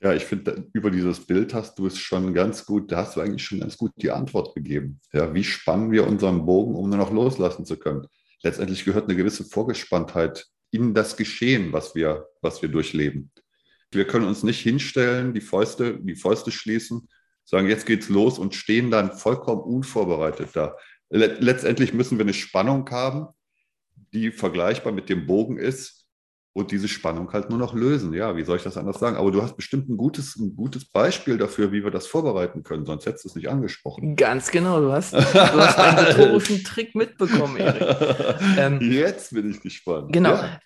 Ja, 0.00 0.14
ich 0.14 0.24
finde, 0.24 0.68
über 0.72 0.92
dieses 0.92 1.26
Bild 1.26 1.54
hast 1.54 1.78
du 1.78 1.86
es 1.86 1.98
schon 1.98 2.32
ganz 2.32 2.64
gut, 2.64 2.92
da 2.92 2.98
hast 2.98 3.16
du 3.16 3.20
eigentlich 3.20 3.42
schon 3.42 3.60
ganz 3.60 3.76
gut 3.76 3.90
die 3.96 4.12
Antwort 4.12 4.54
gegeben. 4.54 5.00
Ja, 5.12 5.34
wie 5.34 5.42
spannen 5.42 5.90
wir 5.90 6.06
unseren 6.06 6.46
Bogen, 6.46 6.76
um 6.76 6.88
nur 6.88 6.98
noch 6.98 7.12
loslassen 7.12 7.64
zu 7.64 7.76
können? 7.76 8.06
Letztendlich 8.42 8.84
gehört 8.84 9.08
eine 9.08 9.16
gewisse 9.16 9.44
Vorgespanntheit 9.44 10.46
in 10.70 10.94
das 10.94 11.16
Geschehen, 11.16 11.72
was 11.72 11.96
wir, 11.96 12.26
was 12.42 12.62
wir 12.62 12.68
durchleben. 12.68 13.32
Wir 13.90 14.06
können 14.06 14.26
uns 14.26 14.44
nicht 14.44 14.60
hinstellen, 14.60 15.34
die 15.34 15.40
Fäuste, 15.40 15.98
die 15.98 16.14
Fäuste 16.14 16.52
schließen, 16.52 17.08
sagen, 17.44 17.68
jetzt 17.68 17.86
geht's 17.86 18.08
los 18.08 18.38
und 18.38 18.54
stehen 18.54 18.90
dann 18.90 19.12
vollkommen 19.12 19.62
unvorbereitet 19.62 20.50
da. 20.52 20.76
Letztendlich 21.10 21.94
müssen 21.94 22.18
wir 22.18 22.24
eine 22.24 22.34
Spannung 22.34 22.88
haben, 22.90 23.28
die 24.12 24.30
vergleichbar 24.30 24.92
mit 24.92 25.08
dem 25.08 25.26
Bogen 25.26 25.56
ist, 25.56 25.97
und 26.58 26.70
diese 26.70 26.88
Spannung 26.88 27.32
halt 27.32 27.50
nur 27.50 27.58
noch 27.58 27.74
lösen. 27.74 28.12
Ja, 28.12 28.36
wie 28.36 28.44
soll 28.44 28.56
ich 28.56 28.62
das 28.62 28.76
anders 28.76 28.98
sagen? 28.98 29.16
Aber 29.16 29.30
du 29.30 29.42
hast 29.42 29.56
bestimmt 29.56 29.88
ein 29.88 29.96
gutes, 29.96 30.36
ein 30.36 30.54
gutes 30.56 30.84
Beispiel 30.84 31.38
dafür, 31.38 31.72
wie 31.72 31.84
wir 31.84 31.90
das 31.90 32.06
vorbereiten 32.06 32.62
können, 32.62 32.84
sonst 32.84 33.06
hättest 33.06 33.24
du 33.24 33.28
es 33.28 33.34
nicht 33.36 33.48
angesprochen. 33.48 34.16
Ganz 34.16 34.50
genau, 34.50 34.80
du 34.80 34.92
hast, 34.92 35.12
du 35.14 35.18
hast 35.22 35.78
einen 35.78 35.98
rhetorischen 35.98 36.64
Trick 36.64 36.94
mitbekommen, 36.94 37.56
Erik. 37.56 37.78
Ähm, 38.58 38.80
Jetzt 38.80 39.32
bin 39.32 39.50
ich 39.50 39.60
gespannt. 39.60 40.12
Genau. 40.12 40.30
Ja 40.30 40.58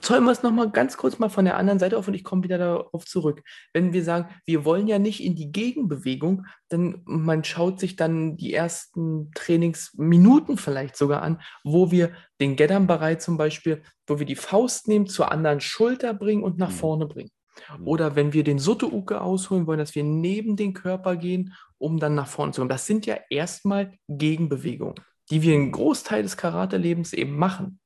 zäumen 0.00 0.26
wir 0.26 0.32
es 0.32 0.42
nochmal 0.42 0.70
ganz 0.70 0.96
kurz 0.96 1.18
mal 1.18 1.28
von 1.28 1.44
der 1.44 1.56
anderen 1.56 1.78
Seite 1.78 1.98
auf 1.98 2.08
und 2.08 2.14
ich 2.14 2.24
komme 2.24 2.42
wieder 2.44 2.58
darauf 2.58 3.04
zurück. 3.04 3.42
Wenn 3.72 3.92
wir 3.92 4.02
sagen, 4.02 4.28
wir 4.46 4.64
wollen 4.64 4.86
ja 4.86 4.98
nicht 4.98 5.22
in 5.22 5.36
die 5.36 5.52
Gegenbewegung, 5.52 6.46
denn 6.70 7.02
man 7.04 7.44
schaut 7.44 7.78
sich 7.78 7.96
dann 7.96 8.36
die 8.36 8.54
ersten 8.54 9.30
Trainingsminuten 9.34 10.56
vielleicht 10.56 10.96
sogar 10.96 11.22
an, 11.22 11.40
wo 11.62 11.90
wir 11.90 12.12
den 12.40 12.56
Geddam-Bereich 12.56 13.18
zum 13.18 13.36
Beispiel, 13.36 13.82
wo 14.06 14.18
wir 14.18 14.26
die 14.26 14.36
Faust 14.36 14.88
nehmen, 14.88 15.06
zur 15.06 15.30
anderen 15.30 15.60
Schulter 15.60 16.14
bringen 16.14 16.42
und 16.42 16.58
nach 16.58 16.70
mhm. 16.70 16.74
vorne 16.74 17.06
bringen. 17.06 17.30
Mhm. 17.78 17.86
Oder 17.86 18.16
wenn 18.16 18.32
wir 18.32 18.44
den 18.44 18.58
Soto-Uke 18.58 19.20
ausholen 19.20 19.66
wollen, 19.66 19.78
dass 19.78 19.94
wir 19.94 20.04
neben 20.04 20.56
den 20.56 20.72
Körper 20.72 21.16
gehen, 21.16 21.54
um 21.78 21.98
dann 21.98 22.14
nach 22.14 22.28
vorne 22.28 22.52
zu 22.52 22.60
kommen. 22.60 22.70
Das 22.70 22.86
sind 22.86 23.04
ja 23.06 23.18
erstmal 23.28 23.92
Gegenbewegungen, 24.08 24.94
die 25.30 25.42
wir 25.42 25.54
einen 25.54 25.72
Großteil 25.72 26.22
des 26.22 26.36
Karate-Lebens 26.36 27.12
eben 27.12 27.36
machen. 27.36 27.80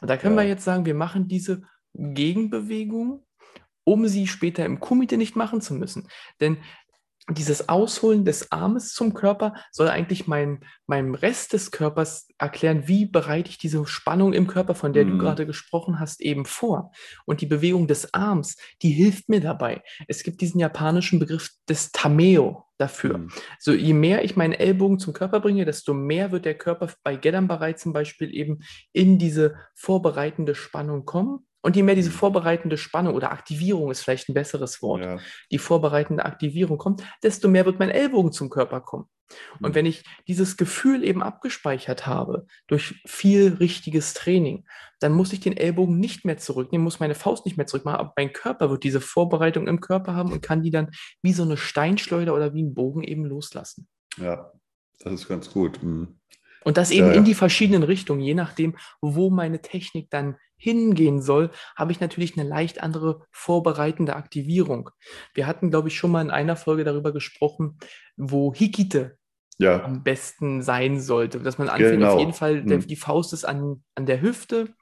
Und 0.00 0.08
da 0.08 0.16
können 0.16 0.36
ja. 0.36 0.42
wir 0.42 0.48
jetzt 0.48 0.64
sagen, 0.64 0.86
wir 0.86 0.94
machen 0.94 1.28
diese 1.28 1.62
Gegenbewegung, 1.94 3.24
um 3.84 4.06
sie 4.06 4.26
später 4.26 4.64
im 4.64 4.80
Kumite 4.80 5.16
nicht 5.16 5.36
machen 5.36 5.60
zu 5.60 5.74
müssen. 5.74 6.08
Denn 6.40 6.58
dieses 7.30 7.68
Ausholen 7.68 8.24
des 8.24 8.52
Armes 8.52 8.94
zum 8.94 9.12
Körper 9.12 9.54
soll 9.70 9.88
eigentlich 9.88 10.26
mein, 10.26 10.64
meinem 10.86 11.14
Rest 11.14 11.52
des 11.52 11.70
Körpers 11.70 12.26
erklären, 12.38 12.88
wie 12.88 13.04
bereite 13.04 13.50
ich 13.50 13.58
diese 13.58 13.86
Spannung 13.86 14.32
im 14.32 14.46
Körper, 14.46 14.74
von 14.74 14.92
der 14.94 15.04
Mhm. 15.04 15.10
du 15.10 15.18
gerade 15.18 15.46
gesprochen 15.46 16.00
hast, 16.00 16.22
eben 16.22 16.46
vor. 16.46 16.90
Und 17.26 17.40
die 17.40 17.46
Bewegung 17.46 17.86
des 17.86 18.14
Arms, 18.14 18.56
die 18.82 18.90
hilft 18.90 19.28
mir 19.28 19.40
dabei. 19.40 19.82
Es 20.06 20.22
gibt 20.22 20.40
diesen 20.40 20.58
japanischen 20.58 21.18
Begriff 21.18 21.50
des 21.68 21.92
Tameo 21.92 22.64
dafür. 22.78 23.18
Mhm. 23.18 23.28
So, 23.58 23.72
je 23.72 23.92
mehr 23.92 24.24
ich 24.24 24.36
meinen 24.36 24.54
Ellbogen 24.54 24.98
zum 24.98 25.12
Körper 25.12 25.40
bringe, 25.40 25.64
desto 25.64 25.94
mehr 25.94 26.32
wird 26.32 26.44
der 26.44 26.56
Körper 26.56 26.88
bei 27.02 27.16
Gedanbarei 27.16 27.74
zum 27.74 27.92
Beispiel 27.92 28.34
eben 28.34 28.60
in 28.92 29.18
diese 29.18 29.56
vorbereitende 29.74 30.54
Spannung 30.54 31.04
kommen. 31.04 31.47
Und 31.60 31.74
je 31.76 31.82
mehr 31.82 31.94
diese 31.96 32.10
Mhm. 32.10 32.14
vorbereitende 32.14 32.76
Spannung 32.78 33.14
oder 33.14 33.32
Aktivierung 33.32 33.90
ist 33.90 34.02
vielleicht 34.02 34.28
ein 34.28 34.34
besseres 34.34 34.80
Wort, 34.82 35.02
Ja. 35.02 35.18
die 35.50 35.58
vorbereitende 35.58 36.24
Aktivierung 36.24 36.78
kommt, 36.78 37.02
desto 37.22 37.48
mehr 37.48 37.64
wird 37.66 37.78
mein 37.78 37.90
Ellbogen 37.90 38.32
zum 38.32 38.48
Körper 38.48 38.80
kommen. 38.80 39.06
Und 39.60 39.70
Mhm. 39.70 39.74
wenn 39.74 39.86
ich 39.86 40.04
dieses 40.26 40.56
Gefühl 40.56 41.04
eben 41.04 41.22
abgespeichert 41.22 42.06
habe 42.06 42.46
durch 42.66 43.02
viel 43.06 43.54
richtiges 43.60 44.14
Training, 44.14 44.66
dann 45.00 45.12
muss 45.12 45.32
ich 45.34 45.40
den 45.40 45.56
Ellbogen 45.56 45.98
nicht 45.98 46.24
mehr 46.24 46.38
zurücknehmen, 46.38 46.82
muss 46.84 47.00
meine 47.00 47.14
Faust 47.14 47.44
nicht 47.44 47.56
mehr 47.58 47.66
zurückmachen, 47.66 47.98
aber 48.00 48.12
mein 48.16 48.32
Körper 48.32 48.70
wird 48.70 48.84
diese 48.84 49.00
Vorbereitung 49.02 49.66
im 49.68 49.80
Körper 49.80 50.14
haben 50.14 50.32
und 50.32 50.40
kann 50.40 50.62
die 50.62 50.70
dann 50.70 50.90
wie 51.22 51.32
so 51.34 51.42
eine 51.42 51.56
Steinschleuder 51.58 52.34
oder 52.34 52.54
wie 52.54 52.62
ein 52.62 52.72
Bogen 52.74 53.02
eben 53.02 53.24
loslassen. 53.26 53.86
ja, 54.16 54.50
das 55.00 55.12
ist 55.12 55.28
ganz 55.28 55.50
gut. 55.52 55.82
Mhm. 55.82 56.18
Und 56.68 56.76
das 56.76 56.90
eben 56.90 57.06
Ja, 57.06 57.12
ja. 57.14 57.18
in 57.18 57.24
die 57.24 57.32
verschiedenen 57.34 57.82
Richtungen, 57.82 58.20
je 58.20 58.34
nachdem, 58.34 58.76
wo 59.00 59.30
meine 59.30 59.62
Technik 59.62 60.10
dann 60.10 60.36
hingehen 60.58 61.22
soll, 61.22 61.50
habe 61.76 61.92
ich 61.92 62.00
natürlich 62.00 62.38
eine 62.38 62.46
leicht 62.46 62.82
andere 62.82 63.22
vorbereitende 63.30 64.14
Aktivierung. 64.16 64.90
Wir 65.32 65.46
hatten, 65.46 65.70
glaube 65.70 65.88
ich, 65.88 65.96
schon 65.96 66.10
mal 66.10 66.20
in 66.20 66.30
einer 66.30 66.56
Folge 66.56 66.84
darüber 66.84 67.14
gesprochen, 67.14 67.78
wo 68.18 68.52
Hikite 68.54 69.16
Ja, 69.56 69.82
am 69.82 70.02
besten 70.02 70.60
sein 70.62 71.00
sollte. 71.00 71.40
Dass 71.40 71.56
man 71.56 71.70
anfängt, 71.70 72.02
Genau. 72.02 72.12
auf 72.12 72.20
jeden 72.20 72.34
Fall, 72.34 72.62
der, 72.66 72.78
Mhm. 72.78 72.86
die 72.86 72.96
Faust 72.96 73.32
ist 73.32 73.46
an, 73.46 73.82
an 73.94 74.04
der 74.04 74.20
Hüfte 74.20 74.74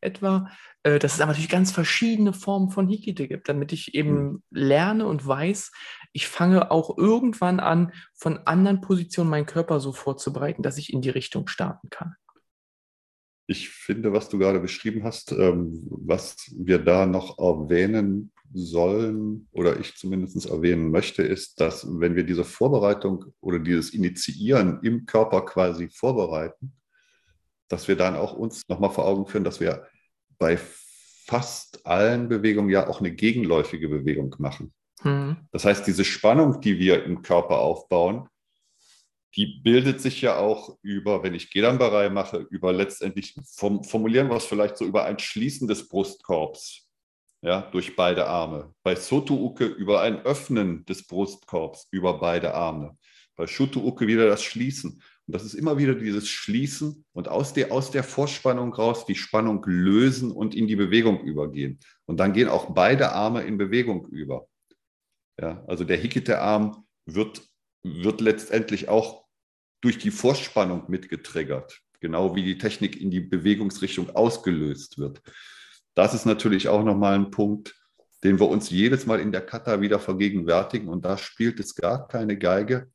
etwa, 0.00 0.48
äh, 0.84 1.00
dass 1.00 1.14
es 1.14 1.20
aber 1.20 1.32
natürlich 1.32 1.50
ganz 1.50 1.72
verschiedene 1.72 2.32
Formen 2.32 2.70
von 2.70 2.88
Hikite 2.88 3.26
gibt, 3.26 3.48
damit 3.48 3.72
ich 3.72 3.94
eben 3.94 4.14
Mhm. 4.14 4.42
lerne 4.50 5.06
und 5.06 5.26
weiß, 5.26 5.72
ich 6.12 6.28
fange 6.28 6.70
auch 6.70 6.98
irgendwann 6.98 7.60
an, 7.60 7.92
von 8.14 8.38
anderen 8.38 8.80
Positionen 8.80 9.30
meinen 9.30 9.46
Körper 9.46 9.80
so 9.80 9.92
vorzubereiten, 9.92 10.62
dass 10.62 10.78
ich 10.78 10.92
in 10.92 11.00
die 11.00 11.10
Richtung 11.10 11.48
starten 11.48 11.90
kann. 11.90 12.14
ich 13.46 13.68
finde, 13.70 14.12
was 14.12 14.28
du 14.28 14.38
gerade 14.38 14.60
beschrieben 14.60 15.04
hast, 15.04 15.32
ähm, 15.32 15.86
was 15.90 16.36
wir 16.56 16.78
da 16.78 17.06
noch 17.06 17.38
erwähnen 17.38 18.32
sollen 18.54 19.48
oder 19.52 19.78
ich 19.80 19.96
zumindest 19.96 20.46
erwähnen 20.46 20.90
möchte, 20.90 21.22
ist, 21.22 21.60
dass 21.60 21.86
wenn 22.00 22.14
wir 22.16 22.24
diese 22.24 22.44
Vorbereitung 22.44 23.26
oder 23.40 23.58
dieses 23.58 23.90
Initiieren 23.94 24.80
im 24.82 25.06
Körper 25.06 25.44
quasi 25.44 25.88
vorbereiten, 25.88 26.72
dass 27.68 27.88
wir 27.88 27.96
dann 27.96 28.16
auch 28.16 28.34
uns 28.34 28.62
nochmal 28.68 28.90
vor 28.90 29.06
Augen 29.06 29.26
führen, 29.26 29.44
dass 29.44 29.60
wir 29.60 29.86
bei 30.38 30.58
fast 31.26 31.86
allen 31.86 32.28
Bewegungen 32.28 32.70
ja 32.70 32.86
auch 32.86 33.00
eine 33.00 33.12
gegenläufige 33.12 33.88
Bewegung 33.88 34.34
machen. 34.38 34.72
Hm. 35.02 35.36
Das 35.50 35.64
heißt, 35.64 35.86
diese 35.86 36.04
Spannung, 36.04 36.60
die 36.60 36.78
wir 36.78 37.04
im 37.04 37.22
Körper 37.22 37.58
aufbauen, 37.58 38.28
die 39.34 39.60
bildet 39.62 40.00
sich 40.00 40.20
ja 40.20 40.36
auch 40.36 40.76
über, 40.82 41.22
wenn 41.22 41.34
ich 41.34 41.50
Gedanbarei 41.50 42.10
mache, 42.10 42.46
über 42.50 42.72
letztendlich, 42.72 43.34
form, 43.46 43.82
formulieren 43.82 44.28
wir 44.28 44.36
es 44.36 44.44
vielleicht 44.44 44.76
so 44.76 44.84
über 44.84 45.04
ein 45.04 45.18
Schließen 45.18 45.66
des 45.66 45.88
Brustkorbs, 45.88 46.88
ja, 47.40 47.62
durch 47.72 47.96
beide 47.96 48.26
Arme. 48.26 48.74
Bei 48.82 48.94
Soto-Uke 48.94 49.64
über 49.64 50.02
ein 50.02 50.20
Öffnen 50.20 50.84
des 50.84 51.06
Brustkorbs 51.06 51.88
über 51.90 52.18
beide 52.18 52.54
Arme. 52.54 52.96
Bei 53.34 53.46
Shuto-Uke 53.46 54.06
wieder 54.06 54.26
das 54.26 54.42
Schließen. 54.42 55.02
Und 55.26 55.34
das 55.34 55.44
ist 55.44 55.54
immer 55.54 55.78
wieder 55.78 55.94
dieses 55.94 56.28
Schließen 56.28 57.04
und 57.12 57.28
aus 57.28 57.54
der, 57.54 57.72
aus 57.72 57.90
der 57.90 58.04
Vorspannung 58.04 58.74
raus 58.74 59.06
die 59.06 59.14
Spannung 59.14 59.62
lösen 59.66 60.30
und 60.30 60.54
in 60.54 60.66
die 60.66 60.76
Bewegung 60.76 61.20
übergehen. 61.22 61.78
Und 62.04 62.20
dann 62.20 62.34
gehen 62.34 62.48
auch 62.48 62.74
beide 62.74 63.12
Arme 63.12 63.42
in 63.42 63.56
Bewegung 63.56 64.06
über. 64.08 64.46
Ja, 65.42 65.64
also 65.66 65.82
der 65.82 65.96
Hikite-Arm 65.96 66.86
wird, 67.04 67.42
wird 67.82 68.20
letztendlich 68.20 68.88
auch 68.88 69.24
durch 69.80 69.98
die 69.98 70.12
Vorspannung 70.12 70.84
mitgetriggert, 70.88 71.80
genau 71.98 72.36
wie 72.36 72.44
die 72.44 72.58
Technik 72.58 73.00
in 73.00 73.10
die 73.10 73.20
Bewegungsrichtung 73.20 74.10
ausgelöst 74.10 74.98
wird. 74.98 75.20
Das 75.94 76.14
ist 76.14 76.26
natürlich 76.26 76.68
auch 76.68 76.84
nochmal 76.84 77.14
ein 77.14 77.32
Punkt, 77.32 77.74
den 78.22 78.38
wir 78.38 78.48
uns 78.48 78.70
jedes 78.70 79.04
Mal 79.04 79.18
in 79.18 79.32
der 79.32 79.40
Kata 79.40 79.80
wieder 79.80 79.98
vergegenwärtigen. 79.98 80.88
Und 80.88 81.04
da 81.04 81.18
spielt 81.18 81.58
es 81.58 81.74
gar 81.74 82.06
keine 82.06 82.38
Geige, 82.38 82.92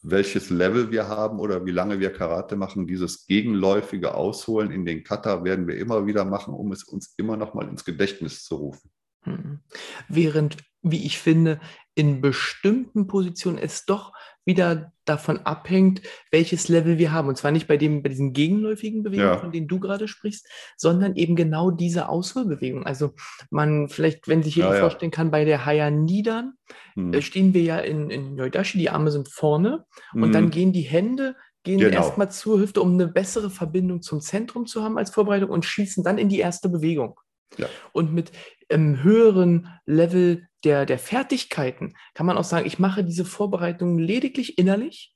welches 0.00 0.48
Level 0.48 0.90
wir 0.90 1.08
haben 1.08 1.40
oder 1.40 1.66
wie 1.66 1.72
lange 1.72 2.00
wir 2.00 2.10
Karate 2.10 2.56
machen. 2.56 2.86
Dieses 2.86 3.26
gegenläufige 3.26 4.14
Ausholen 4.14 4.70
in 4.70 4.86
den 4.86 5.04
Kata 5.04 5.44
werden 5.44 5.68
wir 5.68 5.76
immer 5.76 6.06
wieder 6.06 6.24
machen, 6.24 6.54
um 6.54 6.72
es 6.72 6.84
uns 6.84 7.12
immer 7.18 7.36
nochmal 7.36 7.68
ins 7.68 7.84
Gedächtnis 7.84 8.44
zu 8.44 8.56
rufen. 8.56 8.90
Hm. 9.24 9.60
Während, 10.08 10.56
wie 10.82 11.04
ich 11.06 11.18
finde, 11.18 11.60
in 11.94 12.20
bestimmten 12.20 13.06
Positionen 13.06 13.58
es 13.58 13.84
doch 13.84 14.12
wieder 14.44 14.92
davon 15.04 15.38
abhängt, 15.40 16.02
welches 16.32 16.68
Level 16.68 16.98
wir 16.98 17.12
haben. 17.12 17.28
Und 17.28 17.36
zwar 17.36 17.52
nicht 17.52 17.68
bei, 17.68 17.76
dem, 17.76 18.02
bei 18.02 18.08
diesen 18.08 18.32
gegenläufigen 18.32 19.02
Bewegungen, 19.04 19.34
Ja. 19.34 19.38
von 19.38 19.52
denen 19.52 19.68
du 19.68 19.78
gerade 19.78 20.08
sprichst, 20.08 20.48
sondern 20.76 21.14
eben 21.16 21.36
genau 21.36 21.70
diese 21.70 22.08
Ausholbewegung. 22.08 22.84
Also 22.84 23.12
man 23.50 23.88
vielleicht, 23.88 24.26
wenn 24.26 24.42
sich 24.42 24.56
jeder 24.56 24.74
Ja, 24.74 24.80
vorstellen 24.80 25.12
kann, 25.12 25.30
bei 25.30 25.44
der 25.44 25.64
Haya 25.64 25.90
Nidan 25.90 26.54
Hm. 26.94 27.12
äh, 27.12 27.22
stehen 27.22 27.54
wir 27.54 27.62
ja 27.62 27.78
in, 27.78 28.10
in 28.10 28.36
Yoidashi, 28.36 28.78
die 28.78 28.90
Arme 28.90 29.10
sind 29.12 29.28
vorne 29.28 29.84
und 30.14 30.24
Hm. 30.24 30.32
dann 30.32 30.50
gehen 30.50 30.72
die 30.72 30.82
Hände 30.82 31.36
gehen 31.64 31.78
Genau. 31.78 31.94
erstmal 31.94 32.28
zur 32.28 32.58
Hüfte, 32.58 32.82
um 32.82 32.94
eine 32.94 33.06
bessere 33.06 33.48
Verbindung 33.48 34.02
zum 34.02 34.20
Zentrum 34.20 34.66
zu 34.66 34.82
haben 34.82 34.98
als 34.98 35.10
Vorbereitung 35.10 35.50
und 35.50 35.64
schießen 35.64 36.02
dann 36.02 36.18
in 36.18 36.28
die 36.28 36.40
erste 36.40 36.68
Bewegung. 36.68 37.14
Ja. 37.58 37.68
Und 37.92 38.12
mit 38.12 38.32
ähm, 38.70 39.02
höheren 39.02 39.68
Level 39.86 40.46
der, 40.64 40.86
der 40.86 40.98
Fertigkeiten 40.98 41.94
kann 42.14 42.26
man 42.26 42.36
auch 42.38 42.44
sagen, 42.44 42.66
ich 42.66 42.78
mache 42.78 43.04
diese 43.04 43.24
Vorbereitung 43.24 43.98
lediglich 43.98 44.58
innerlich 44.58 45.14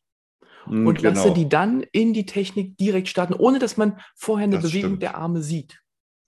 Hm, 0.66 0.86
und 0.86 1.00
lasse 1.02 1.22
genau. 1.22 1.34
die 1.34 1.48
dann 1.48 1.82
in 1.92 2.12
die 2.12 2.26
Technik 2.26 2.76
direkt 2.76 3.08
starten, 3.08 3.34
ohne 3.34 3.58
dass 3.60 3.76
man 3.76 4.00
vorher 4.16 4.44
eine 4.48 4.56
Das 4.56 4.64
Bewegung 4.70 4.90
stimmt. 4.90 5.02
der 5.02 5.16
Arme 5.16 5.40
sieht. 5.42 5.80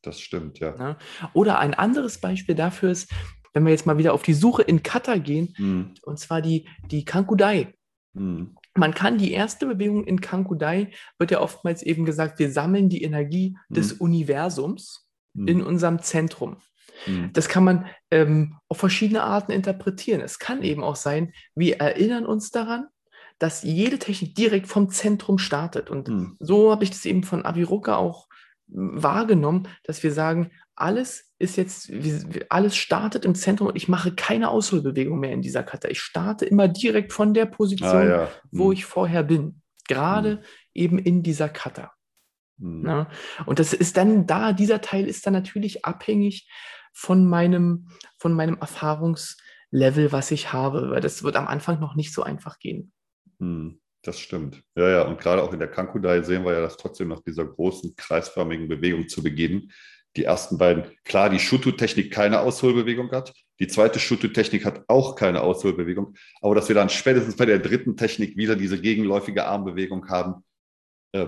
Das 0.03 0.21
stimmt, 0.21 0.61
ja. 0.61 0.77
Ne? 0.77 0.97
Oder 1.33 1.59
ein 1.59 1.75
anderes 1.75 2.21
Beispiel 2.21 2.55
dafür 2.55 2.91
ist, 2.93 3.11
wenn 3.53 3.65
wir 3.65 3.73
jetzt 3.73 3.85
mal 3.87 3.99
wieder 3.99 4.15
auf 4.15 4.23
die 4.23 4.35
Suche 4.35 4.63
in 4.63 4.83
Kata 4.85 5.17
gehen, 5.17 5.53
Hm. 5.57 5.95
und 6.03 6.19
zwar 6.21 6.41
die, 6.41 6.69
die 6.91 7.05
Kankudai. 7.05 7.75
Hm. 8.15 8.55
Man 8.77 8.95
kann 8.95 9.19
die 9.19 9.33
erste 9.33 9.67
Bewegung 9.67 10.05
in 10.05 10.21
Kankudai, 10.21 10.93
wird 11.19 11.33
ja 11.33 11.41
oftmals 11.41 11.83
eben 11.83 12.05
gesagt, 12.05 12.39
wir 12.39 12.53
sammeln 12.53 12.89
die 12.89 13.03
Energie 13.03 13.57
des. 13.69 13.93
Universums 13.95 15.08
Hm. 15.39 15.49
in 15.49 15.63
unserem 15.63 16.01
Zentrum. 16.01 16.57
Hm. 17.05 17.31
Das 17.33 17.49
kann 17.49 17.65
man 17.65 17.87
ähm, 18.11 18.57
auf 18.69 18.79
verschiedene 18.79 19.23
Arten 19.23 19.53
interpretieren. 19.53 20.21
Es 20.21 20.39
kann 20.39 20.63
eben 20.63 20.83
auch 20.83 20.97
sein, 20.97 21.33
wir 21.55 21.79
erinnern 21.81 22.27
uns 22.27 22.51
daran, 22.51 22.87
dass 23.39 23.63
jede 23.63 23.99
Technik 24.01 24.35
direkt 24.35 24.67
vom 24.67 24.91
Zentrum 24.91 25.39
startet. 25.39 25.91
Und 25.91 26.09
Hm. 26.09 26.37
so 26.41 26.71
habe 26.73 26.83
ich 26.85 26.91
das 26.91 27.05
eben 27.05 27.23
von 27.23 27.45
Aviruka 27.45 27.97
auch 27.97 28.27
wahrgenommen, 28.67 29.69
dass 29.85 30.03
wir 30.03 30.13
sagen, 30.13 30.51
alles 30.75 31.33
ist 31.39 31.57
jetzt, 31.57 31.91
alles 32.51 32.77
startet 32.77 33.25
im 33.25 33.35
Zentrum 33.35 33.69
und 33.69 33.77
ich 33.77 33.89
mache 33.89 34.13
keine 34.15 34.51
Ausholbewegung 34.51 35.19
mehr 35.21 35.33
in 35.33 35.43
dieser 35.43 35.63
Kata. 35.63 35.89
Ich 35.89 36.01
starte 36.01 36.45
immer 36.45 36.69
direkt 36.69 37.13
von 37.13 37.33
der 37.35 37.47
Position, 37.47 37.91
Ah, 37.91 38.05
ja. 38.05 38.29
wo 38.51 38.67
Hm. 38.67 38.73
ich 38.73 38.85
vorher 38.85 39.23
bin. 39.23 39.63
Gerade 39.89 40.43
eben 40.75 40.99
in 40.99 41.23
dieser 41.23 41.49
Kata. 41.49 41.93
Hm. 42.59 42.83
Ne? 42.83 43.07
Und 43.47 43.59
das 43.59 43.73
ist 43.73 43.97
dann 43.97 44.27
da, 44.27 44.53
dieser 44.53 44.81
Teil 44.81 45.07
ist 45.07 45.27
dann 45.27 45.33
natürlich 45.33 45.85
abhängig 45.85 46.49
von 46.93 47.27
meinem, 47.27 47.89
von 48.19 48.33
meinem 48.33 48.59
Erfahrungslevel, 48.59 50.13
was 50.13 50.31
ich 50.31 50.53
habe, 50.53 50.91
weil 50.91 51.01
das 51.01 51.23
wird 51.23 51.37
am 51.37 51.47
Anfang 51.47 51.81
noch 51.81 51.95
nicht 51.95 52.13
so 52.13 52.23
einfach 52.23 52.59
gehen. 52.59 52.93
Hm, 53.39 53.81
Das 54.03 54.19
stimmt. 54.19 54.63
Ja, 54.77 54.89
ja. 54.89 55.03
Und 55.03 55.21
gerade 55.21 55.43
auch 55.43 55.53
in 55.53 55.59
der 55.59 55.71
Kankudai 55.71 56.23
sehen 56.23 56.45
wir 56.45 56.53
ja, 56.53 56.61
dass 56.61 56.77
trotzdem 56.77 57.09
nach 57.09 57.21
dieser 57.21 57.45
großen 57.45 57.95
kreisförmigen 57.97 58.69
Bewegung 58.69 59.09
zu 59.09 59.23
Beginn 59.23 59.71
die 60.17 60.25
ersten 60.25 60.59
beiden, 60.59 60.85
klar, 61.05 61.31
die 61.31 61.39
Shutu-Technik 61.39 62.13
keine 62.13 62.41
Ausholbewegung 62.41 63.11
hat. 63.13 63.33
Die 63.61 63.69
zweite 63.69 64.01
Shutu-Technik 64.01 64.65
hat 64.65 64.83
auch 64.89 65.15
keine 65.15 65.43
Ausholbewegung. 65.43 66.15
Aber 66.41 66.55
dass 66.55 66.69
wir 66.69 66.75
dann 66.75 66.89
spätestens 66.89 67.37
bei 67.37 67.47
der 67.47 67.59
dritten 67.59 67.97
Technik 67.97 68.37
wieder 68.37 68.57
diese 68.57 68.81
gegenläufige 68.81 69.47
Armbewegung 69.47 70.09
haben. 70.09 70.45
Äh, 71.13 71.27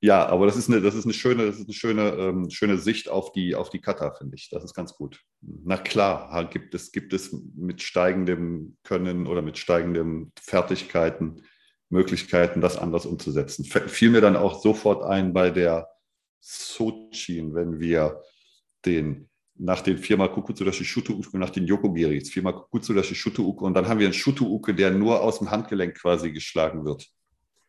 ja, 0.00 0.26
aber 0.26 0.46
das 0.46 0.56
ist 0.56 0.68
eine, 0.68 0.80
das 0.80 0.94
ist 0.94 1.04
eine 1.04 1.14
schöne, 1.14 1.46
das 1.46 1.56
ist 1.56 1.66
eine 1.66 1.74
schöne, 1.74 2.10
ähm, 2.10 2.50
schöne 2.50 2.78
Sicht 2.78 3.08
auf 3.08 3.32
die, 3.32 3.54
auf 3.54 3.70
die 3.70 3.80
Kata, 3.80 4.12
finde 4.12 4.36
ich. 4.36 4.50
Das 4.50 4.62
ist 4.62 4.74
ganz 4.74 4.94
gut. 4.94 5.22
Na 5.40 5.76
klar, 5.76 6.44
gibt 6.50 6.74
es, 6.74 6.92
gibt 6.92 7.12
es 7.12 7.32
mit 7.56 7.82
steigendem 7.82 8.76
Können 8.84 9.26
oder 9.26 9.42
mit 9.42 9.58
steigenden 9.58 10.32
Fertigkeiten 10.40 11.42
Möglichkeiten, 11.90 12.60
das 12.60 12.76
anders 12.76 13.06
umzusetzen. 13.06 13.64
Fiel 13.64 14.10
mir 14.10 14.20
dann 14.20 14.36
auch 14.36 14.60
sofort 14.60 15.02
ein 15.04 15.32
bei 15.32 15.50
der 15.50 15.88
Sochin, 16.40 17.54
wenn 17.54 17.80
wir 17.80 18.22
den 18.84 19.28
nach 19.60 19.80
den 19.80 19.98
viermal 19.98 20.30
Kukutsudashi 20.30 20.84
Shuto-Uke, 20.84 21.36
nach 21.36 21.50
den 21.50 21.66
Yokogiris, 21.66 22.30
viermal 22.30 22.54
Kukutsudashi 22.54 23.16
Shuto-Uke 23.16 23.64
und 23.64 23.74
dann 23.74 23.88
haben 23.88 23.98
wir 23.98 24.06
einen 24.06 24.14
Shuto-Uke, 24.14 24.72
der 24.72 24.92
nur 24.92 25.20
aus 25.20 25.40
dem 25.40 25.50
Handgelenk 25.50 25.96
quasi 25.98 26.30
geschlagen 26.30 26.84
wird. 26.84 27.08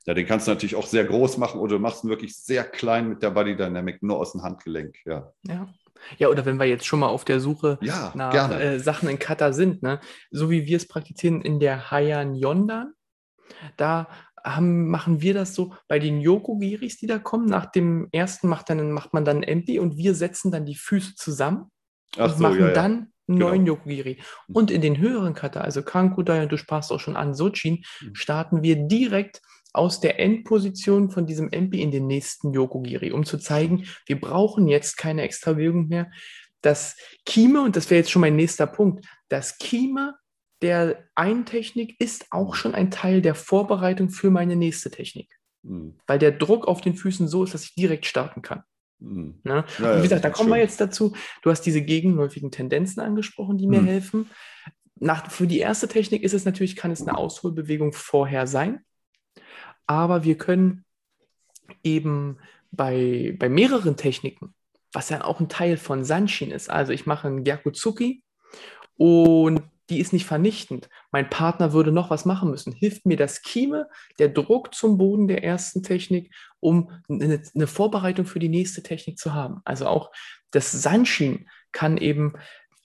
Ja, 0.09 0.15
den 0.15 0.25
kannst 0.25 0.47
du 0.47 0.51
natürlich 0.51 0.75
auch 0.75 0.87
sehr 0.87 1.05
groß 1.05 1.37
machen 1.37 1.61
oder 1.61 1.75
du 1.75 1.79
machst 1.79 2.03
ihn 2.03 2.09
wirklich 2.09 2.35
sehr 2.35 2.63
klein 2.63 3.09
mit 3.09 3.21
der 3.21 3.29
Body 3.29 3.55
Dynamic, 3.55 4.01
nur 4.01 4.17
aus 4.17 4.31
dem 4.31 4.41
Handgelenk, 4.41 4.97
ja. 5.05 5.31
Ja. 5.43 5.71
Ja, 6.17 6.29
oder 6.29 6.47
wenn 6.47 6.57
wir 6.57 6.65
jetzt 6.65 6.87
schon 6.87 6.99
mal 7.01 7.09
auf 7.09 7.25
der 7.25 7.39
Suche 7.39 7.77
Ja, 7.83 8.11
nach 8.15 8.49
äh, 8.59 8.79
Sachen 8.79 9.07
in 9.07 9.19
Kata 9.19 9.53
sind, 9.53 9.83
ne? 9.83 9.99
so 10.31 10.49
wie 10.49 10.65
wir 10.65 10.77
es 10.77 10.87
praktizieren 10.87 11.41
in 11.43 11.59
der 11.59 11.91
Hayan 11.91 12.33
Yondan, 12.33 12.93
da 13.77 14.07
haben, 14.43 14.89
machen 14.89 15.21
wir 15.21 15.35
das 15.35 15.53
so 15.53 15.75
bei 15.87 15.99
den 15.99 16.21
Yokogiris, 16.21 16.97
die 16.97 17.05
da 17.05 17.19
kommen. 17.19 17.45
Nach 17.45 17.67
dem 17.67 18.07
ersten 18.11 18.47
macht, 18.47 18.71
dann, 18.71 18.91
macht 18.91 19.13
man 19.13 19.25
dann 19.25 19.43
Empty 19.43 19.77
und 19.77 19.95
wir 19.95 20.15
setzen 20.15 20.51
dann 20.51 20.65
die 20.65 20.75
Füße 20.75 21.13
zusammen 21.17 21.69
Ach 22.17 22.29
und 22.31 22.37
so, 22.37 22.41
machen 22.41 22.61
ja, 22.61 22.67
ja. 22.69 22.73
dann 22.73 22.91
einen 23.27 23.37
Genau. 23.37 23.49
neuen 23.49 23.67
Yokogiri. 23.67 24.23
Und 24.51 24.71
in 24.71 24.81
den 24.81 24.97
höheren 24.97 25.35
Kata, 25.35 25.61
also 25.61 25.83
Kankudai 25.83 26.41
und 26.41 26.51
du 26.51 26.57
sprachst 26.57 26.91
auch 26.91 26.99
schon 26.99 27.15
an 27.15 27.35
Sochin, 27.35 27.83
Mhm. 28.01 28.15
starten 28.15 28.63
wir 28.63 28.75
direkt 28.87 29.41
aus 29.73 29.99
der 29.99 30.19
Endposition 30.19 31.09
von 31.11 31.25
diesem 31.25 31.49
Empi 31.51 31.81
in 31.81 31.91
den 31.91 32.07
nächsten 32.07 32.53
Yokogiri, 32.53 33.11
um 33.11 33.25
zu 33.25 33.37
zeigen, 33.37 33.85
wir 34.07 34.19
brauchen 34.19 34.67
jetzt 34.67 34.97
keine 34.97 35.21
extra 35.21 35.53
Bewegung 35.53 35.87
mehr. 35.87 36.11
Das 36.61 36.97
Kime, 37.25 37.61
und 37.61 37.75
das 37.75 37.89
wäre 37.89 37.99
jetzt 37.99 38.11
schon 38.11 38.21
mein 38.21 38.35
nächster 38.35 38.67
Punkt, 38.67 39.05
das 39.29 39.57
Kime 39.57 40.15
der 40.61 41.05
einen 41.15 41.45
Technik 41.45 41.95
ist 42.01 42.25
auch 42.31 42.53
schon 42.53 42.75
ein 42.75 42.91
Teil 42.91 43.21
der 43.21 43.33
Vorbereitung 43.35 44.09
für 44.09 44.29
meine 44.29 44.55
nächste 44.57 44.91
Technik, 44.91 45.29
Hm, 45.63 45.97
weil 46.07 46.19
der 46.19 46.31
Druck 46.31 46.67
auf 46.67 46.81
den 46.81 46.95
Füßen 46.95 47.27
so 47.29 47.43
ist, 47.43 47.53
dass 47.53 47.63
ich 47.63 47.75
direkt 47.75 48.05
starten 48.05 48.41
kann. 48.41 48.63
hm. 48.99 49.39
Ne? 49.43 49.63
Ja, 49.77 49.91
und 49.93 49.97
wie 49.99 50.03
gesagt, 50.03 50.25
da 50.25 50.29
kommen 50.29 50.49
wir 50.49 50.55
stimmt. 50.55 50.69
jetzt 50.69 50.81
dazu. 50.81 51.13
Du 51.43 51.49
hast 51.49 51.61
diese 51.61 51.81
gegenläufigen 51.81 52.51
Tendenzen 52.51 52.99
angesprochen, 53.01 53.57
die 53.57 53.67
mir 53.67 53.79
Hm. 53.79 53.85
helfen. 53.85 54.29
Nach, 54.95 55.31
für 55.31 55.47
die 55.47 55.59
erste 55.59 55.87
Technik 55.87 56.23
ist 56.23 56.33
es 56.33 56.43
natürlich, 56.43 56.75
kann 56.75 56.91
es 56.91 57.01
eine 57.01 57.17
Ausholbewegung 57.17 57.93
vorher 57.93 58.45
sein. 58.47 58.81
Aber 59.87 60.23
wir 60.23 60.37
können 60.37 60.85
eben 61.83 62.37
bei, 62.71 63.35
bei 63.39 63.49
mehreren 63.49 63.97
Techniken, 63.97 64.53
was 64.91 65.09
ja 65.09 65.23
auch 65.23 65.39
ein 65.39 65.49
Teil 65.49 65.77
von 65.77 66.03
Sanshin 66.03 66.51
ist, 66.51 66.69
also 66.69 66.91
ich 66.93 67.05
mache 67.05 67.27
einen 67.27 67.43
Gyakutsuki 67.43 68.23
und 68.97 69.63
die 69.89 69.99
ist 69.99 70.13
nicht 70.13 70.25
vernichtend. 70.25 70.87
Mein 71.11 71.29
Partner 71.29 71.73
würde 71.73 71.91
noch 71.91 72.11
was 72.11 72.25
machen 72.25 72.51
müssen. 72.51 72.73
Hilft 72.73 73.07
mir 73.07 73.17
das 73.17 73.41
Kime, 73.41 73.87
der 74.19 74.29
Druck 74.29 74.75
zum 74.75 74.99
Boden 74.99 75.27
der 75.27 75.43
ersten 75.43 75.81
Technik, 75.81 76.31
um 76.59 76.91
eine, 77.09 77.41
eine 77.55 77.67
Vorbereitung 77.67 78.25
für 78.25 78.37
die 78.39 78.49
nächste 78.49 78.83
Technik 78.83 79.17
zu 79.17 79.33
haben. 79.33 79.61
Also 79.65 79.87
auch 79.87 80.11
das 80.51 80.71
Sanshin 80.71 81.49
kann 81.71 81.97
eben 81.97 82.33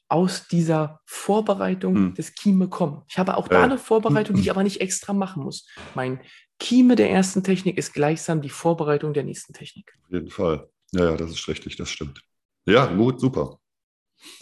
aus 0.09 0.49
dieser 0.49 1.01
Vorbereitung 1.05 1.95
Hm. 1.95 2.15
des 2.15 2.35
Kime 2.35 2.69
kommen. 2.69 3.03
Ich 3.09 3.19
habe 3.19 3.37
auch 3.37 3.49
da 3.49 3.65
eine 3.65 3.79
Vorbereitung, 3.79 4.37
die 4.37 4.43
ich 4.43 4.51
aber 4.51 4.63
nicht 4.63 4.81
extra 4.81 5.13
machen 5.13 5.43
muss. 5.43 5.69
Mein 5.95 6.21
Kime 6.59 6.97
der 6.97 7.11
ersten 7.11 7.43
Technik 7.43 7.77
ist 7.77 7.93
gleichsam 7.93 8.41
die 8.41 8.49
Vorbereitung 8.49 9.13
der 9.13 9.25
nächsten 9.25 9.53
Technik. 9.53 9.93
Auf 10.05 10.13
jeden 10.13 10.31
Fall. 10.31 10.69
Ja, 10.93 11.11
ja, 11.11 11.17
das 11.17 11.31
ist 11.31 11.49
richtig, 11.49 11.77
das 11.77 11.91
stimmt. 11.91 12.23
Ja, 12.67 12.87
gut, 12.87 13.21
super. 13.21 13.59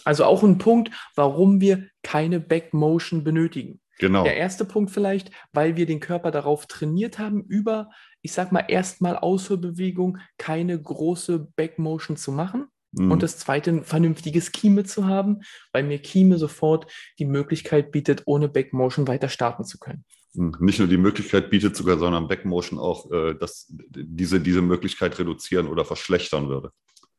Also 0.05 0.25
auch 0.25 0.43
ein 0.43 0.57
Punkt, 0.57 0.91
warum 1.15 1.59
wir 1.59 1.87
keine 2.03 2.39
Backmotion 2.39 3.23
benötigen. 3.23 3.81
Genau. 3.99 4.23
Der 4.23 4.37
erste 4.37 4.65
Punkt 4.65 4.91
vielleicht, 4.91 5.31
weil 5.51 5.75
wir 5.75 5.85
den 5.85 5.99
Körper 5.99 6.31
darauf 6.31 6.65
trainiert 6.65 7.19
haben, 7.19 7.43
über, 7.43 7.89
ich 8.21 8.31
sag 8.31 8.51
mal, 8.51 8.65
erstmal 8.67 9.17
Ausholbewegung 9.17 10.17
keine 10.37 10.81
große 10.81 11.47
Backmotion 11.55 12.17
zu 12.17 12.31
machen. 12.31 12.67
Hm. 12.97 13.11
Und 13.11 13.23
das 13.23 13.37
zweite, 13.37 13.71
ein 13.71 13.83
vernünftiges 13.83 14.51
Kime 14.51 14.83
zu 14.83 15.07
haben, 15.07 15.41
weil 15.71 15.83
mir 15.83 15.99
Kime 15.99 16.37
sofort 16.37 16.91
die 17.19 17.25
Möglichkeit 17.25 17.91
bietet, 17.91 18.23
ohne 18.25 18.49
Backmotion 18.49 19.07
weiter 19.07 19.29
starten 19.29 19.63
zu 19.63 19.77
können. 19.79 20.05
Nicht 20.35 20.79
nur 20.79 20.87
die 20.87 20.97
Möglichkeit 20.97 21.49
bietet 21.49 21.75
sogar, 21.75 21.97
sondern 21.97 22.27
Backmotion 22.27 22.79
auch, 22.79 23.11
äh, 23.11 23.35
dass 23.35 23.67
diese, 23.69 24.39
diese 24.39 24.61
Möglichkeit 24.61 25.17
reduzieren 25.19 25.67
oder 25.67 25.85
verschlechtern 25.85 26.49
würde. 26.49 26.71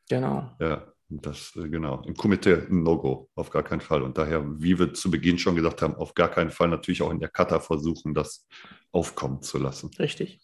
Genau. 0.09 0.51
Ja, 0.61 0.93
das 1.09 1.55
äh, 1.57 1.69
genau. 1.69 2.03
Im 2.07 2.15
Komitee 2.15 2.55
ein 2.55 2.83
No-Go, 2.83 3.29
auf 3.35 3.51
gar 3.51 3.63
keinen 3.63 3.81
Fall. 3.81 4.03
Und 4.03 4.19
daher, 4.19 4.45
wie 4.61 4.79
wir 4.79 4.95
zu 4.95 5.11
Beginn 5.11 5.39
schon 5.39 5.55
gesagt 5.55 5.83
haben, 5.83 5.95
auf 5.95 6.15
gar 6.15 6.29
keinen 6.29 6.51
Fall 6.51 6.69
natürlich 6.69 7.03
auch 7.03 7.13
in 7.13 7.21
der 7.21 7.29
Kata 7.29 7.61
versuchen, 7.61 8.15
das 8.15 8.47
aufkommen 8.91 9.43
zu 9.43 9.59
lassen. 9.59 9.91
Richtig. 9.99 10.41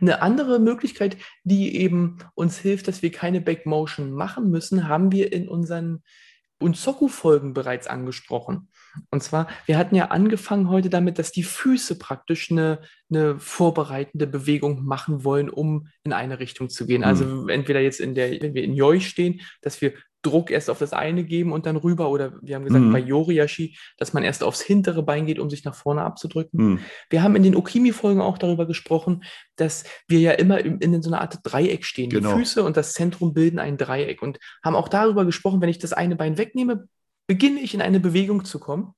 Eine 0.00 0.20
andere 0.20 0.58
Möglichkeit, 0.58 1.16
die 1.44 1.76
eben 1.76 2.18
uns 2.34 2.58
hilft, 2.58 2.88
dass 2.88 3.02
wir 3.02 3.10
keine 3.10 3.40
Backmotion 3.40 4.12
machen 4.12 4.50
müssen, 4.50 4.86
haben 4.86 5.12
wir 5.12 5.32
in 5.32 5.48
unseren 5.48 6.02
Unsoku-Folgen 6.62 7.54
bereits 7.54 7.86
angesprochen. 7.86 8.68
Und 9.10 9.22
zwar, 9.22 9.48
wir 9.66 9.78
hatten 9.78 9.94
ja 9.94 10.06
angefangen 10.06 10.68
heute 10.68 10.90
damit, 10.90 11.18
dass 11.18 11.32
die 11.32 11.42
Füße 11.42 11.98
praktisch 11.98 12.50
eine, 12.50 12.80
eine 13.10 13.38
vorbereitende 13.38 14.26
Bewegung 14.26 14.84
machen 14.84 15.24
wollen, 15.24 15.50
um 15.50 15.88
in 16.04 16.12
eine 16.12 16.38
Richtung 16.38 16.68
zu 16.68 16.86
gehen. 16.86 17.04
Also 17.04 17.48
entweder 17.48 17.80
jetzt 17.80 18.00
in 18.00 18.14
der, 18.14 18.30
wenn 18.42 18.54
wir 18.54 18.64
in 18.64 18.74
Yoi 18.74 19.00
stehen, 19.00 19.40
dass 19.62 19.80
wir 19.80 19.94
Druck 20.22 20.50
erst 20.50 20.70
auf 20.70 20.78
das 20.78 20.92
eine 20.92 21.24
geben 21.24 21.52
und 21.52 21.66
dann 21.66 21.76
rüber, 21.76 22.08
oder 22.08 22.38
wir 22.42 22.54
haben 22.54 22.64
gesagt 22.64 22.84
Mhm. 22.84 22.92
bei 22.92 23.00
Yoriashi, 23.00 23.76
dass 23.98 24.12
man 24.12 24.22
erst 24.22 24.42
aufs 24.42 24.60
hintere 24.60 25.02
Bein 25.02 25.26
geht, 25.26 25.38
um 25.38 25.50
sich 25.50 25.64
nach 25.64 25.74
vorne 25.74 26.02
abzudrücken. 26.02 26.58
Hm. 26.58 26.78
Wir 27.10 27.22
haben 27.22 27.36
in 27.36 27.42
den 27.42 27.56
Okimi-Folgen 27.56 28.20
auch 28.20 28.38
darüber 28.38 28.66
gesprochen, 28.66 29.24
dass 29.56 29.84
wir 30.08 30.20
ja 30.20 30.32
immer 30.32 30.60
in, 30.60 30.78
in 30.78 31.02
so 31.02 31.10
einer 31.10 31.20
Art 31.20 31.40
Dreieck 31.42 31.84
stehen. 31.84 32.10
Genau. 32.10 32.32
Die 32.32 32.38
Füße 32.38 32.62
und 32.62 32.76
das 32.76 32.94
Zentrum 32.94 33.34
bilden 33.34 33.58
ein 33.58 33.76
Dreieck 33.76 34.22
und 34.22 34.38
haben 34.64 34.76
auch 34.76 34.88
darüber 34.88 35.24
gesprochen, 35.24 35.60
wenn 35.60 35.68
ich 35.68 35.78
das 35.78 35.92
eine 35.92 36.16
Bein 36.16 36.38
wegnehme, 36.38 36.88
beginne 37.26 37.60
ich 37.60 37.74
in 37.74 37.82
eine 37.82 38.00
Bewegung 38.00 38.44
zu 38.44 38.58
kommen. 38.60 38.94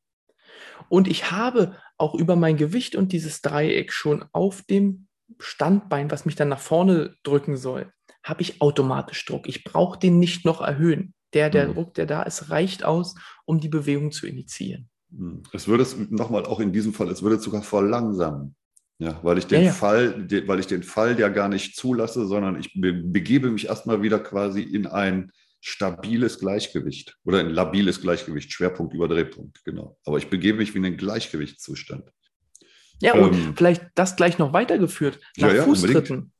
Und 0.88 1.08
ich 1.08 1.30
habe 1.30 1.76
auch 1.96 2.14
über 2.14 2.36
mein 2.36 2.56
Gewicht 2.56 2.96
und 2.96 3.12
dieses 3.12 3.40
Dreieck 3.40 3.92
schon 3.92 4.24
auf 4.32 4.62
dem 4.62 5.06
Standbein, 5.38 6.10
was 6.10 6.26
mich 6.26 6.36
dann 6.36 6.50
nach 6.50 6.60
vorne 6.60 7.14
drücken 7.22 7.56
soll, 7.56 7.90
habe 8.24 8.42
ich 8.42 8.60
automatisch 8.60 9.24
Druck. 9.26 9.46
Ich 9.48 9.62
brauche 9.62 9.98
den 9.98 10.18
nicht 10.18 10.44
noch 10.44 10.60
erhöhen. 10.60 11.14
Der, 11.34 11.50
der 11.50 11.68
Mhm. 11.68 11.74
Druck, 11.74 11.94
der 11.94 12.06
da 12.06 12.22
ist, 12.22 12.50
reicht 12.50 12.84
aus, 12.84 13.14
um 13.44 13.60
die 13.60 13.68
Bewegung 13.68 14.10
zu 14.12 14.26
initiieren. 14.26 14.88
Hm. 15.16 15.42
Es 15.52 15.68
würde 15.68 15.82
es 15.82 15.96
nochmal 16.10 16.44
auch 16.46 16.58
in 16.60 16.72
diesem 16.72 16.92
Fall, 16.94 17.08
es 17.08 17.22
würde 17.22 17.36
es 17.36 17.42
sogar 17.42 17.62
verlangsamen. 17.62 18.56
Ja, 18.98 19.18
weil 19.24 19.38
ich 19.38 19.46
den 19.46 19.60
Ja, 19.60 19.66
ja. 19.66 19.72
Fall, 19.72 20.26
de- 20.26 20.46
weil 20.46 20.60
ich 20.60 20.68
den 20.68 20.84
Fall 20.84 21.18
ja 21.18 21.28
gar 21.28 21.48
nicht 21.48 21.76
zulasse, 21.76 22.26
sondern 22.26 22.58
ich 22.58 22.72
be 22.80 22.92
begebe 22.92 23.50
mich 23.50 23.66
erstmal 23.66 24.02
wieder 24.02 24.20
quasi 24.20 24.62
in 24.62 24.86
ein 24.86 25.32
stabiles 25.60 26.38
Gleichgewicht 26.38 27.16
oder 27.24 27.40
ein 27.40 27.50
labiles 27.50 28.00
Gleichgewicht, 28.00 28.52
Schwerpunkt 28.52 28.94
über 28.94 29.08
Drehpunkt, 29.08 29.64
genau. 29.64 29.96
Aber 30.04 30.18
ich 30.18 30.28
begebe 30.28 30.58
mich 30.58 30.74
wie 30.74 30.78
in 30.78 30.84
einen 30.84 30.96
Gleichgewichtszustand. 30.96 32.04
Ja, 33.02 33.14
und 33.14 33.34
Ähm, 33.34 33.54
vielleicht 33.56 33.82
das 33.96 34.14
gleich 34.14 34.38
noch 34.38 34.52
weitergeführt. 34.52 35.18
Nach 35.38 35.52
ja, 35.52 35.64
Fußtritten. 35.64 36.30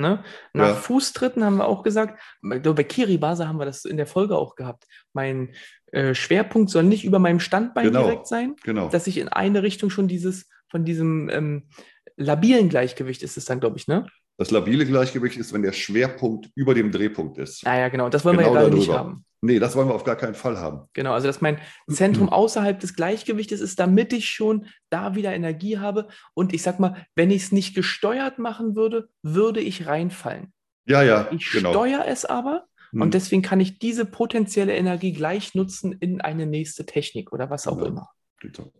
Ne? 0.00 0.24
Nach 0.54 0.68
Ja. 0.68 0.74
Fußtritten 0.74 1.44
haben 1.44 1.56
wir 1.58 1.68
auch 1.68 1.82
gesagt, 1.82 2.20
bei 2.42 2.58
Kiribasa 2.84 3.46
haben 3.46 3.58
wir 3.58 3.66
das 3.66 3.84
in 3.84 3.96
der 3.96 4.06
Folge 4.06 4.36
auch 4.36 4.54
gehabt. 4.56 4.86
Mein 5.12 5.54
äh, 5.92 6.14
Schwerpunkt 6.14 6.70
soll 6.70 6.84
nicht 6.84 7.04
über 7.04 7.18
meinem 7.18 7.40
Standbein 7.40 7.86
Genau. 7.86 8.04
direkt 8.04 8.26
sein, 8.26 8.56
Genau. 8.64 8.88
dass 8.88 9.06
ich 9.06 9.18
in 9.18 9.28
eine 9.28 9.62
Richtung 9.62 9.90
schon 9.90 10.08
dieses, 10.08 10.48
von 10.68 10.84
diesem 10.84 11.28
ähm, 11.30 11.68
labilen 12.16 12.68
Gleichgewicht 12.68 13.22
ist 13.22 13.36
es 13.36 13.44
dann, 13.44 13.60
glaube 13.60 13.76
ich, 13.78 13.86
ne? 13.88 14.06
Das 14.36 14.50
labile 14.50 14.86
Gleichgewicht 14.86 15.36
ist, 15.36 15.52
wenn 15.52 15.62
der 15.62 15.72
Schwerpunkt 15.72 16.48
über 16.54 16.72
dem 16.74 16.90
Drehpunkt 16.90 17.36
ist. 17.36 17.62
Ja, 17.62 17.76
ja, 17.78 17.88
genau. 17.88 18.08
Das 18.08 18.24
wollen 18.24 18.38
wir 18.38 18.44
Genau 18.44 18.54
ja 18.54 18.60
gerade 18.62 18.74
nicht 18.74 18.88
haben. 18.90 19.24
Nee, 19.42 19.58
das 19.58 19.74
wollen 19.74 19.88
wir 19.88 19.94
auf 19.94 20.04
gar 20.04 20.16
keinen 20.16 20.34
Fall 20.34 20.58
haben. 20.58 20.82
Genau, 20.92 21.12
also 21.14 21.26
dass 21.26 21.40
mein 21.40 21.58
Zentrum 21.88 22.28
außerhalb 22.32 22.78
des 22.78 22.94
Gleichgewichtes 22.94 23.60
ist, 23.60 23.78
damit 23.80 24.12
ich 24.12 24.28
schon 24.28 24.66
da 24.90 25.14
wieder 25.14 25.32
Energie 25.34 25.78
habe. 25.78 26.08
Und 26.34 26.52
ich 26.52 26.62
sag 26.62 26.78
mal, 26.78 27.06
wenn 27.14 27.30
ich 27.30 27.44
es 27.44 27.52
nicht 27.52 27.74
gesteuert 27.74 28.38
machen 28.38 28.76
würde, 28.76 29.08
würde 29.22 29.60
ich 29.60 29.86
reinfallen. 29.86 30.52
Ja, 30.86 31.02
ja, 31.02 31.28
Ich 31.32 31.50
genau. 31.52 31.70
steuere 31.72 32.06
es 32.06 32.24
aber 32.24 32.66
Hm. 32.92 33.02
und 33.02 33.14
deswegen 33.14 33.40
kann 33.42 33.60
ich 33.60 33.78
diese 33.78 34.04
potenzielle 34.04 34.74
Energie 34.74 35.12
gleich 35.12 35.54
nutzen 35.54 35.92
in 35.92 36.20
eine 36.20 36.44
nächste 36.46 36.84
Technik 36.86 37.32
oder 37.32 37.48
was 37.48 37.66
auch 37.68 37.76
Genau. 37.78 37.86
immer. 37.88 38.10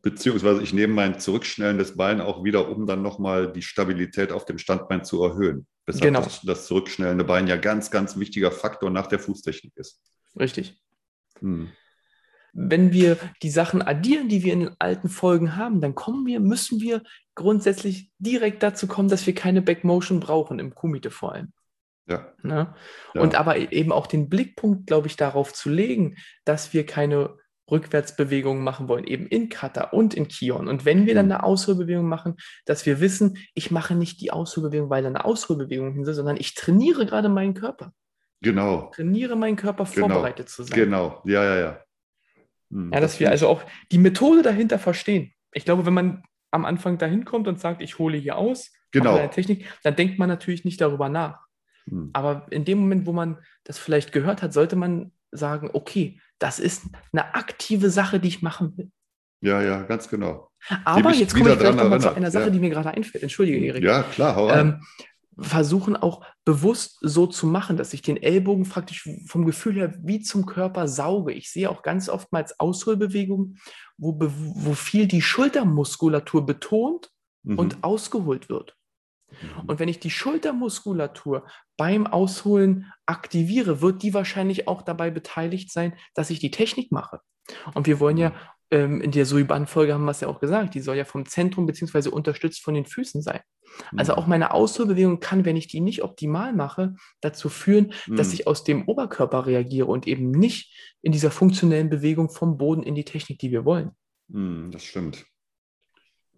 Beziehungsweise 0.03 0.63
ich 0.63 0.73
nehme 0.73 0.95
mein 0.95 1.21
zurückschnellendes 1.21 1.97
Bein 1.97 2.21
auch 2.21 2.43
wieder, 2.45 2.69
um 2.71 2.87
dann 2.87 3.03
nochmal 3.03 3.53
die 3.53 3.61
Stabilität 3.63 4.33
auf 4.33 4.47
dem 4.47 4.59
Standbein 4.59 5.05
zu 5.05 5.23
erhöhen. 5.23 5.67
Weshalb 5.87 6.03
Genau. 6.05 6.23
das, 6.23 6.41
das 6.43 6.67
zurückschnellende 6.67 7.25
Bein 7.25 7.47
ja 7.47 7.57
ganz, 7.57 7.91
ganz 7.91 8.19
wichtiger 8.19 8.51
Faktor 8.51 8.91
nach 8.91 9.07
der 9.07 9.19
Fußtechnik 9.19 9.73
ist. 9.77 10.01
Richtig. 10.39 10.81
Hm. 11.41 11.71
Wenn 12.53 12.93
wir 12.93 13.17
die 13.43 13.51
Sachen 13.51 13.81
addieren, 13.81 14.29
die 14.29 14.43
wir 14.43 14.53
in 14.53 14.61
den 14.61 14.77
alten 14.79 15.09
Folgen 15.09 15.57
haben, 15.57 15.81
dann 15.81 15.95
kommen 15.95 16.27
wir, 16.27 16.41
müssen 16.41 16.81
wir 16.81 17.03
grundsätzlich 17.37 18.11
direkt 18.19 18.63
dazu 18.63 18.89
kommen, 18.89 19.09
dass 19.09 19.27
wir 19.27 19.35
keine 19.35 19.63
Backmotion 19.63 20.19
brauchen, 20.19 20.59
im 20.59 20.75
Kumite 20.75 21.11
vor 21.11 21.33
allem. 21.33 21.53
Ja. 22.09 22.33
Ne? 22.43 22.75
Ja. 23.15 23.21
Und 23.21 23.37
aber 23.37 23.73
eben 23.73 23.93
auch 23.93 24.09
den 24.09 24.29
Blickpunkt, 24.29 24.89
glaube 24.89 25.07
ich, 25.07 25.17
darauf 25.17 25.53
zu 25.53 25.71
legen, 25.71 26.17
dass 26.45 26.73
wir 26.73 26.85
keine 26.85 27.37
Rückwärtsbewegungen 27.71 28.65
machen 28.65 28.89
wollen, 28.89 29.05
eben 29.05 29.29
in 29.29 29.49
Kata 29.49 29.91
und 29.91 30.15
in 30.15 30.27
Kion. 30.27 30.67
Und 30.67 30.85
wenn 30.85 31.07
wir 31.07 31.15
dann 31.15 31.27
Mhm. 31.27 31.33
eine 31.33 31.43
Ausholbewegung 31.45 32.09
machen, 32.09 32.35
dass 32.65 32.85
wir 32.85 32.99
wissen, 33.01 33.39
ich 33.55 33.71
mache 33.71 33.95
nicht 33.95 34.21
die 34.21 34.33
Ausholbewegung, 34.33 34.91
weil 34.91 35.03
da 35.03 35.09
eine 35.09 35.25
Ausholbewegung 35.25 35.93
hin 35.93 36.05
soll, 36.05 36.15
sondern 36.15 36.37
ich 36.37 36.55
trainiere 36.57 37.07
gerade 37.07 37.29
meinen 37.29 37.55
Körper. 37.55 37.93
Genau, 38.43 38.91
trainiere 38.95 39.37
meinen 39.37 39.57
Körper 39.57 39.85
Genau. 39.85 40.09
vorbereitet 40.09 40.49
zu 40.49 40.63
sein. 40.63 40.75
genau. 40.79 41.21
Ja, 41.25 41.45
ja, 41.45 41.57
ja. 41.61 41.81
Hm, 42.71 42.91
Ja, 42.93 43.01
dass 43.01 43.13
wir 43.15 43.27
finde 43.27 43.33
also 43.33 43.49
auch 43.49 43.63
die 43.93 43.99
Methode 43.99 44.43
dahinter 44.43 44.79
verstehen. 44.79 45.33
Ich 45.53 45.65
glaube, 45.65 45.85
wenn 45.87 45.95
man 45.95 46.23
am 46.51 46.65
Anfang 46.65 46.99
dahin 46.99 47.25
kommt 47.25 47.49
und 47.49 47.61
sagt, 47.61 47.83
ich 47.83 47.99
hole 47.99 48.17
hier 48.17 48.37
aus, 48.37 48.73
Genau. 48.93 49.17
eine 49.17 49.31
Technik, 49.31 49.67
dann 49.85 49.95
denkt 49.95 50.19
man 50.19 50.29
natürlich 50.29 50.65
nicht 50.65 50.81
darüber 50.81 51.09
nach. 51.09 51.47
hm, 51.89 52.11
Aber 52.13 52.47
in 52.51 52.65
dem 52.65 52.79
Moment, 52.79 53.07
wo 53.07 53.13
man 53.13 53.39
das 53.65 53.79
vielleicht 53.79 54.13
gehört 54.13 54.43
hat, 54.43 54.53
sollte 54.53 54.75
man 54.77 55.13
sagen, 55.33 55.71
okay, 55.75 56.21
das 56.39 56.59
ist 56.59 56.85
eine 57.13 57.35
aktive 57.35 57.91
Sache, 57.91 58.19
die 58.21 58.29
ich 58.29 58.43
machen 58.43 58.77
will. 58.77 58.91
Ja, 59.43 59.63
ja, 59.63 59.83
ganz 59.83 60.09
genau. 60.09 60.51
Aber 60.85 61.13
jetzt 61.15 61.35
komme 61.35 61.53
ich 61.53 61.59
gleich 61.59 61.69
dran 61.71 61.77
nochmal 61.77 62.01
zu 62.01 62.15
einer 62.15 62.31
Sache, 62.31 62.45
ja. 62.47 62.51
die 62.51 62.59
mir 62.61 62.69
gerade 62.71 62.91
einfällt. 62.91 63.23
Entschuldige, 63.23 63.59
Erik. 63.65 63.83
Ja, 63.83 64.03
klar, 64.03 64.37
hau 64.37 64.51
ähm, 64.51 64.83
versuchen 65.39 65.97
auch 65.97 66.25
bewusst 66.45 66.99
so 67.01 67.27
zu 67.27 67.47
machen, 67.47 67.77
dass 67.77 67.95
ich 67.95 68.03
den 68.03 68.17
Ellbogen 68.17 68.69
praktisch 68.69 69.09
vom 69.27 69.47
Gefühl 69.47 69.75
her 69.75 69.95
wie 70.03 70.21
zum 70.21 70.47
Körper 70.47 70.89
sauge. 70.89 71.33
Ich 71.33 71.51
sehe 71.51 71.71
auch 71.71 71.83
ganz 71.83 72.09
oftmals 72.09 72.59
Ausholbewegungen, 72.61 73.59
wo, 73.97 74.17
wo 74.19 74.75
viel 74.75 75.07
die 75.07 75.23
Schultermuskulatur 75.23 76.45
betont 76.45 77.11
Mhm. 77.43 77.59
und 77.59 77.85
ausgeholt 77.85 78.49
wird. 78.49 78.77
Mhm. 79.31 79.69
Und 79.69 79.81
wenn 79.81 79.89
ich 79.89 80.01
die 80.01 80.11
Schultermuskulatur 80.11 81.47
beim 81.77 82.07
Ausholen 82.07 82.93
aktiviere, 83.07 83.81
wird 83.81 84.03
die 84.03 84.15
wahrscheinlich 84.15 84.69
auch 84.69 84.83
dabei 84.83 85.11
beteiligt 85.11 85.73
sein, 85.73 85.95
dass 86.15 86.31
ich 86.31 86.39
die 86.39 86.51
Technik 86.51 86.93
mache. 86.93 87.21
Und 87.75 87.87
wir 87.87 88.01
wollen 88.01 88.17
ja 88.17 88.33
ähm, 88.71 89.01
in 89.01 89.11
der 89.11 89.27
Suiban-Folge 89.27 89.95
haben 89.95 90.05
wir 90.05 90.11
es 90.13 90.21
ja 90.21 90.29
auch 90.29 90.41
gesagt, 90.41 90.75
die 90.75 90.81
soll 90.81 90.97
ja 90.97 91.05
vom 91.05 91.27
Zentrum 91.27 91.67
beziehungsweise 91.67 92.11
unterstützt 92.11 92.63
von 92.63 92.75
den 92.75 92.87
Füßen 92.87 93.23
sein. 93.23 93.41
Also 93.97 94.13
Mhm. 94.13 94.19
auch 94.19 94.27
meine 94.27 94.53
Ausholbewegung 94.53 95.21
kann, 95.21 95.45
wenn 95.45 95.57
ich 95.57 95.69
die 95.69 95.81
nicht 95.81 96.03
optimal 96.03 96.53
mache, 96.53 96.95
dazu 97.21 97.49
führen, 97.49 97.93
dass 98.09 98.29
Mhm. 98.29 98.35
ich 98.35 98.47
aus 98.47 98.65
dem 98.65 98.87
Oberkörper 98.89 99.47
reagiere 99.47 99.87
und 99.87 100.07
eben 100.07 100.31
nicht 100.31 100.97
in 101.03 101.13
dieser 101.13 101.31
funktionellen 101.31 101.89
Bewegung 101.91 102.31
vom 102.31 102.59
Boden 102.59 102.83
in 102.83 102.95
die 102.95 103.05
Technik, 103.05 103.39
die 103.39 103.51
wir 103.53 103.65
wollen. 103.65 103.91
Hm, 104.33 104.71
das 104.73 104.85
stimmt. 104.85 105.25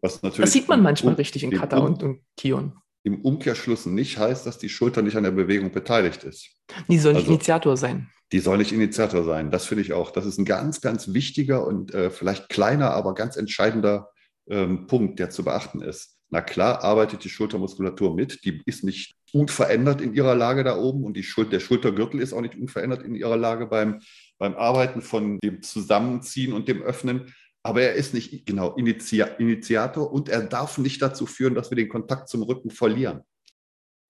Was 0.01 0.23
natürlich 0.23 0.41
Das 0.47 0.53
sieht 0.53 0.69
man 0.69 0.83
manchmal 0.83 1.15
richtig 1.15 1.45
in 1.45 1.51
Kata 1.53 1.79
und, 1.79 2.03
und 2.03 2.21
Kion. 2.37 2.75
Im 3.05 3.21
Umkehrschluss 3.21 3.87
nicht 3.87 4.19
heißt, 4.19 4.47
dass 4.47 4.59
die 4.59 4.69
Schulter 4.69 5.03
nicht 5.03 5.17
an 5.17 5.25
der 5.25 5.33
Bewegung 5.33 5.73
beteiligt 5.73 6.25
ist. 6.25 6.51
Die 6.89 6.99
soll 6.99 7.15
nicht 7.15 7.23
Also- 7.23 7.33
Initiator 7.33 7.77
sein. 7.77 8.09
Die 8.31 8.39
soll 8.39 8.57
nicht 8.59 8.73
Initiator 8.73 9.25
sein. 9.25 9.51
Das 9.51 9.67
finde 9.67 9.83
ich 9.83 9.93
auch. 9.93 10.11
Das 10.11 10.25
ist 10.25 10.39
ein 10.39 10.47
ganz, 10.47 10.81
ganz 10.81 11.13
wichtiger 11.13 11.67
und 11.67 11.93
äh, 11.93 12.09
vielleicht 12.11 12.49
kleiner, 12.49 12.93
aber 12.93 13.13
ganz 13.15 13.37
entscheidender 13.37 14.09
ähm, 14.49 14.87
Punkt, 14.87 15.19
der 15.19 15.29
zu 15.29 15.45
beachten 15.45 15.83
ist. 15.83 16.17
Na 16.31 16.41
klar, 16.41 16.83
arbeitet 16.83 17.25
die 17.25 17.29
Schultermuskulatur 17.29 18.15
mit. 18.15 18.43
Die 18.47 18.63
ist 18.65 18.85
nicht 18.85 19.17
unverändert 19.35 20.01
in 20.01 20.15
ihrer 20.15 20.35
Lage 20.35 20.65
da 20.65 20.79
oben 20.79 21.05
und 21.05 21.15
die 21.15 21.23
Schul 21.25 21.45
der 21.47 21.61
Schultergürtel 21.61 22.21
ist 22.21 22.33
auch 22.33 22.41
nicht 22.41 22.55
unverändert 22.57 23.03
in 23.03 23.15
ihrer 23.15 23.37
Lage 23.37 23.67
beim, 23.67 24.01
beim 24.39 24.55
Arbeiten 24.55 25.03
von 25.03 25.39
dem 25.41 25.61
Zusammenziehen 25.63 26.55
und 26.55 26.69
dem 26.69 26.81
Öffnen. 26.83 27.35
Aber 27.65 27.83
er 27.83 27.95
ist 27.95 28.13
nicht 28.13 28.45
genau 28.45 28.75
Initi 28.75 29.23
Initiator 29.39 30.13
und 30.13 30.29
er 30.29 30.43
darf 30.43 30.79
nicht 30.79 31.01
dazu 31.01 31.27
führen, 31.27 31.55
dass 31.55 31.71
wir 31.71 31.77
den 31.77 31.89
Kontakt 31.89 32.29
zum 32.29 32.43
Rücken 32.43 32.71
verlieren. 32.71 33.23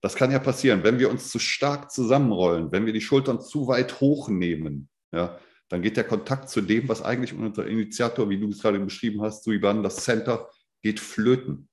Das 0.01 0.15
kann 0.15 0.31
ja 0.31 0.39
passieren, 0.39 0.83
wenn 0.83 0.99
wir 0.99 1.09
uns 1.09 1.29
zu 1.29 1.39
stark 1.39 1.91
zusammenrollen, 1.91 2.71
wenn 2.71 2.85
wir 2.85 2.93
die 2.93 3.01
Schultern 3.01 3.39
zu 3.39 3.67
weit 3.67 4.01
hochnehmen, 4.01 4.89
ja, 5.13 5.39
dann 5.69 5.81
geht 5.81 5.97
der 5.97 6.03
Kontakt 6.03 6.49
zu 6.49 6.61
dem, 6.61 6.89
was 6.89 7.01
eigentlich 7.01 7.33
unser 7.33 7.65
Initiator, 7.65 8.29
wie 8.29 8.39
du 8.39 8.49
es 8.49 8.61
gerade 8.61 8.79
beschrieben 8.79 9.21
hast, 9.21 9.43
Suiban, 9.43 9.81
das 9.81 9.97
Center, 9.97 10.49
geht 10.81 10.99
flöten. 10.99 11.69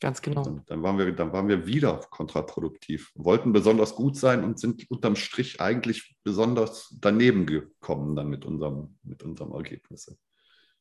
Ganz 0.00 0.20
genau. 0.22 0.42
Dann, 0.42 0.62
dann, 0.66 0.82
waren 0.82 0.98
wir, 0.98 1.12
dann 1.12 1.32
waren 1.32 1.48
wir 1.48 1.66
wieder 1.66 2.00
kontraproduktiv, 2.10 3.12
wollten 3.14 3.52
besonders 3.52 3.94
gut 3.94 4.16
sein 4.16 4.42
und 4.44 4.58
sind 4.58 4.90
unterm 4.90 5.14
Strich 5.14 5.60
eigentlich 5.60 6.16
besonders 6.24 6.96
daneben 7.00 7.46
gekommen 7.46 8.16
dann 8.16 8.28
mit 8.28 8.44
unserem, 8.44 8.98
mit 9.02 9.22
unserem 9.22 9.52
Ergebnis. 9.52 10.14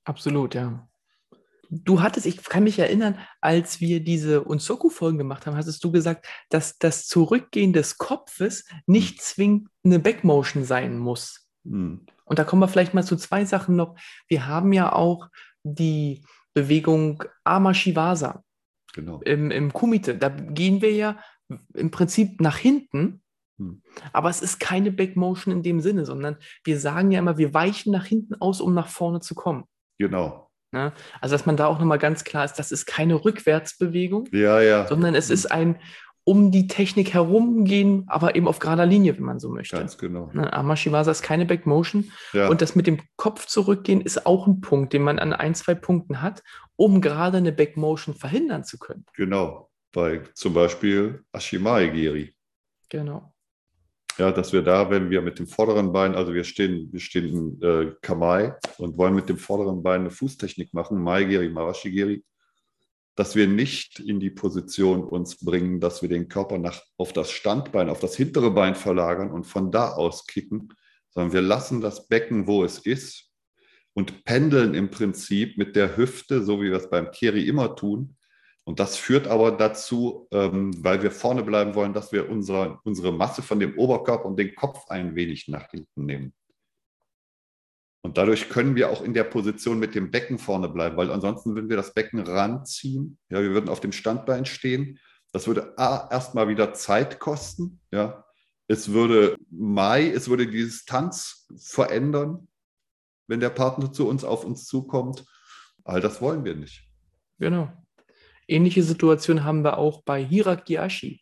Absolut, 0.04 0.56
ja. 0.56 0.88
Du 1.72 2.02
hattest, 2.02 2.26
ich 2.26 2.44
kann 2.44 2.64
mich 2.64 2.80
erinnern, 2.80 3.20
als 3.42 3.80
wir 3.80 4.04
diese 4.04 4.44
Unsoku-Folgen 4.44 5.20
gemacht 5.20 5.46
haben, 5.46 5.56
hattest 5.56 5.84
du 5.84 5.92
gesagt, 5.92 6.28
dass 6.50 6.80
das 6.80 7.06
Zurückgehen 7.06 7.74
des 7.74 8.00
Kopfes 8.00 8.66
nicht 8.88 9.22
zwingend 9.22 9.68
eine 9.84 10.00
Backmotion 10.00 10.64
sein 10.64 10.98
muss. 10.98 11.48
Hm. 11.66 12.08
Und 12.26 12.40
da 12.40 12.44
kommen 12.44 12.62
wir 12.62 12.68
vielleicht 12.68 12.96
mal 12.96 13.04
zu 13.04 13.16
zwei 13.18 13.46
Sachen 13.46 13.76
noch. 13.76 13.96
Wir 14.28 14.48
haben 14.48 14.74
ja 14.74 14.94
auch 14.94 15.30
die 15.64 16.24
Bewegung 16.54 17.24
Ama 17.44 17.74
Shivasa 17.74 18.44
Genau. 18.94 19.22
im, 19.22 19.52
im 19.52 19.72
Kumite. 19.72 20.18
Da 20.18 20.30
gehen 20.30 20.82
wir 20.82 20.92
ja 20.92 21.20
im 21.76 21.92
Prinzip 21.92 22.42
nach 22.42 22.58
hinten, 22.58 23.22
Hm. 23.60 23.84
aber 24.14 24.30
es 24.30 24.42
ist 24.42 24.60
keine 24.60 24.92
Backmotion 24.92 25.54
in 25.54 25.64
dem 25.64 25.82
Sinne, 25.82 26.06
sondern 26.06 26.38
wir 26.64 26.80
sagen 26.80 27.12
ja 27.12 27.20
immer, 27.20 27.38
wir 27.38 27.54
weichen 27.54 27.92
nach 27.92 28.06
hinten 28.06 28.36
aus, 28.36 28.62
um 28.62 28.74
nach 28.74 28.88
vorne 28.88 29.20
zu 29.20 29.36
kommen. 29.36 29.66
Genau. 30.00 30.50
Ne? 30.72 30.92
Also, 31.22 31.36
dass 31.36 31.46
man 31.46 31.58
da 31.58 31.68
auch 31.68 31.78
nochmal 31.80 32.00
ganz 32.00 32.24
klar 32.24 32.46
ist, 32.46 32.54
das 32.54 32.72
ist 32.72 32.86
keine 32.86 33.24
Rückwärtsbewegung, 33.26 34.28
Ja, 34.32 34.62
ja. 34.62 34.88
sondern 34.88 35.14
es 35.16 35.28
Hm. 35.28 35.34
ist 35.34 35.52
ein 35.52 35.80
um 36.26 36.52
die 36.52 36.68
Technik 36.68 37.16
herumgehen, 37.16 38.04
aber 38.08 38.36
eben 38.36 38.48
auf 38.48 38.60
gerader 38.60 38.86
Linie, 38.86 39.18
wenn 39.18 39.24
man 39.24 39.40
so 39.40 39.50
möchte. 39.50 39.78
Ganz 39.78 39.98
genau. 39.98 40.30
Ne? 40.32 40.52
Amashivasa 40.54 41.10
ist 41.10 41.24
keine 41.24 41.48
Backmotion. 41.48 42.12
Ja. 42.34 42.50
Und 42.50 42.62
das 42.62 42.76
mit 42.76 42.86
dem 42.86 43.00
Kopf 43.16 43.48
zurückgehen 43.48 44.00
ist 44.00 44.28
auch 44.28 44.46
ein 44.46 44.62
Punkt, 44.62 44.94
den 44.94 45.02
man 45.02 45.18
an 45.18 45.34
ein, 45.34 45.56
zwei 45.56 45.74
Punkten 45.74 46.22
hat, 46.22 46.44
um 46.76 47.02
gerade 47.02 47.38
eine 47.38 47.52
Backmotion 47.52 48.14
verhindern 48.14 48.64
zu 48.64 48.78
können. 48.78 49.06
Genau, 49.16 49.72
bei 49.92 50.22
zum 50.36 50.54
Beispiel 50.54 51.24
Ashimae 51.34 51.90
Giri. 51.90 52.36
Genau. 52.90 53.34
Ja, 54.20 54.34
dass 54.34 54.52
wir 54.52 54.62
da, 54.62 54.90
wenn 54.90 55.10
wir 55.10 55.22
mit 55.22 55.40
dem 55.40 55.48
vorderen 55.48 55.94
Bein, 55.94 56.14
also 56.14 56.34
wir 56.34 56.44
stehen, 56.44 56.92
wir 56.92 57.00
stehen 57.00 57.30
im 57.30 57.64
äh, 57.64 57.94
Kamai 58.02 58.54
und 58.78 58.98
wollen 58.98 59.16
mit 59.16 59.30
dem 59.30 59.38
vorderen 59.38 59.82
Bein 59.82 60.02
eine 60.02 60.10
Fußtechnik 60.10 60.74
machen, 60.74 61.02
Mai 61.02 61.24
Giri, 61.24 61.48
Marashi 61.48 61.90
Giri, 61.90 62.26
dass 63.16 63.38
wir 63.38 63.48
nicht 63.48 63.98
in 64.00 64.20
die 64.20 64.30
Position 64.30 65.06
uns 65.06 65.38
bringen, 65.38 65.80
dass 65.80 66.02
wir 66.02 66.10
den 66.10 66.28
Körper 66.28 66.58
nach, 66.58 66.82
auf 66.98 67.14
das 67.14 67.32
Standbein, 67.32 67.88
auf 67.88 68.02
das 68.02 68.18
hintere 68.18 68.52
Bein 68.52 68.76
verlagern 68.76 69.32
und 69.32 69.46
von 69.46 69.72
da 69.72 69.94
aus 69.94 70.28
kicken, 70.28 70.74
sondern 71.12 71.32
wir 71.32 71.42
lassen 71.42 71.80
das 71.80 72.10
Becken, 72.10 72.46
wo 72.46 72.66
es 72.66 72.78
ist 72.80 73.32
und 73.94 74.26
pendeln 74.26 74.74
im 74.74 74.92
Prinzip 74.92 75.58
mit 75.58 75.78
der 75.78 75.96
Hüfte, 75.96 76.44
so 76.44 76.62
wie 76.62 76.72
wir 76.72 76.78
es 76.78 76.90
beim 76.90 77.12
Kiri 77.12 77.48
immer 77.48 77.74
tun, 77.74 78.18
und 78.70 78.80
das 78.80 78.98
führt 78.98 79.26
aber 79.26 79.52
dazu, 79.52 80.28
ähm, 80.30 80.72
weil 80.84 81.02
wir 81.02 81.10
vorne 81.10 81.42
bleiben 81.42 81.74
wollen, 81.74 81.92
dass 81.92 82.12
wir 82.12 82.30
unsere, 82.30 82.80
unsere 82.84 83.12
Masse 83.12 83.42
von 83.42 83.60
dem 83.60 83.76
Oberkörper 83.80 84.26
und 84.26 84.38
den 84.38 84.54
Kopf 84.54 84.88
ein 84.90 85.16
wenig 85.16 85.48
nach 85.48 85.72
hinten 85.72 86.06
nehmen. 86.06 86.34
Und 88.04 88.20
dadurch 88.20 88.48
können 88.48 88.76
wir 88.76 88.92
auch 88.92 89.02
in 89.02 89.16
der 89.16 89.24
Position 89.24 89.80
mit 89.80 89.96
dem 89.96 90.12
Becken 90.12 90.38
vorne 90.38 90.70
bleiben, 90.70 90.98
weil 90.98 91.10
ansonsten 91.10 91.56
würden 91.56 91.68
wir 91.68 91.78
das 91.78 91.96
Becken 91.96 92.20
ranziehen. 92.20 93.18
Ja, 93.30 93.42
wir 93.42 93.50
würden 93.50 93.70
auf 93.70 93.80
dem 93.80 93.92
Standbein 93.92 94.46
stehen. 94.46 95.00
Das 95.32 95.48
würde 95.48 95.76
A, 95.80 96.08
erstmal 96.12 96.48
wieder 96.48 96.76
Zeit 96.76 97.20
kosten. 97.20 97.82
Ja. 97.90 98.24
Es 98.68 98.92
würde 98.92 99.36
Mai, 99.50 100.12
es 100.12 100.30
würde 100.30 100.46
die 100.46 100.66
Distanz 100.66 101.48
verändern, 101.58 102.48
wenn 103.26 103.40
der 103.40 103.50
Partner 103.50 103.92
zu 103.92 104.08
uns 104.08 104.24
auf 104.24 104.46
uns 104.46 104.68
zukommt. 104.68 105.26
All 105.84 106.02
das 106.02 106.22
wollen 106.22 106.46
wir 106.46 106.54
nicht. 106.54 106.88
Genau. 107.40 107.74
Ähnliche 108.50 108.84
Situation 108.84 109.44
haben 109.44 109.64
wir 109.64 109.78
auch 109.78 110.02
bei 110.04 110.24
Hirakiashi. 110.24 111.22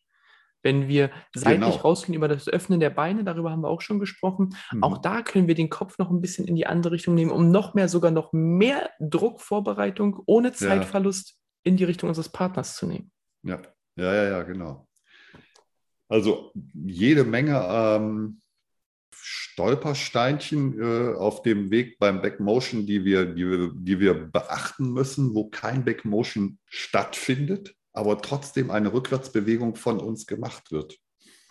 Wenn 0.63 0.87
wir 0.87 1.11
seitlich 1.35 1.59
Genau. 1.75 1.75
rausgehen 1.81 2.15
über 2.15 2.27
das 2.27 2.49
Öffnen 2.49 2.79
der 2.79 2.89
Beine, 2.89 3.23
darüber 3.23 3.51
haben 3.51 3.61
wir 3.61 3.69
auch 3.69 3.81
schon 3.81 3.99
gesprochen, 3.99 4.55
Mhm. 4.71 4.83
auch 4.83 4.97
da 4.97 5.21
können 5.21 5.47
wir 5.47 5.55
den 5.55 5.69
Kopf 5.69 5.97
noch 5.99 6.09
ein 6.09 6.19
bisschen 6.19 6.45
in 6.47 6.55
die 6.55 6.65
andere 6.65 6.93
Richtung 6.93 7.13
nehmen, 7.15 7.31
um 7.31 7.51
noch 7.51 7.73
mehr, 7.73 7.87
sogar 7.89 8.11
noch 8.11 8.33
mehr 8.33 8.89
Druckvorbereitung 8.99 10.21
ohne 10.25 10.51
Zeitverlust 10.53 11.37
in 11.63 11.77
die 11.77 11.83
Richtung 11.83 12.09
unseres 12.09 12.29
Partners 12.29 12.75
zu 12.75 12.87
nehmen. 12.87 13.11
Ja, 13.43 13.61
ja, 13.95 14.13
ja, 14.13 14.23
ja, 14.29 14.43
genau. 14.43 14.87
Also 16.09 16.51
jede 16.73 17.23
Menge 17.23 17.61
ähm, 17.69 18.41
Stolpersteinchen 19.13 20.79
äh, 20.79 21.15
auf 21.15 21.41
dem 21.41 21.71
Weg 21.71 21.99
beim 21.99 22.21
Backmotion, 22.21 22.85
die 22.85 23.03
wir, 23.05 23.25
die, 23.25 23.49
wir, 23.49 23.71
die 23.73 23.99
wir 23.99 24.13
beachten 24.13 24.91
müssen, 24.93 25.33
wo 25.33 25.49
kein 25.49 25.83
Backmotion 25.83 26.59
stattfindet, 26.65 27.75
aber 27.93 28.21
trotzdem 28.21 28.71
eine 28.71 28.93
Rückwärtsbewegung 28.93 29.75
von 29.75 29.99
uns 29.99 30.27
gemacht 30.27 30.71
wird. 30.71 30.97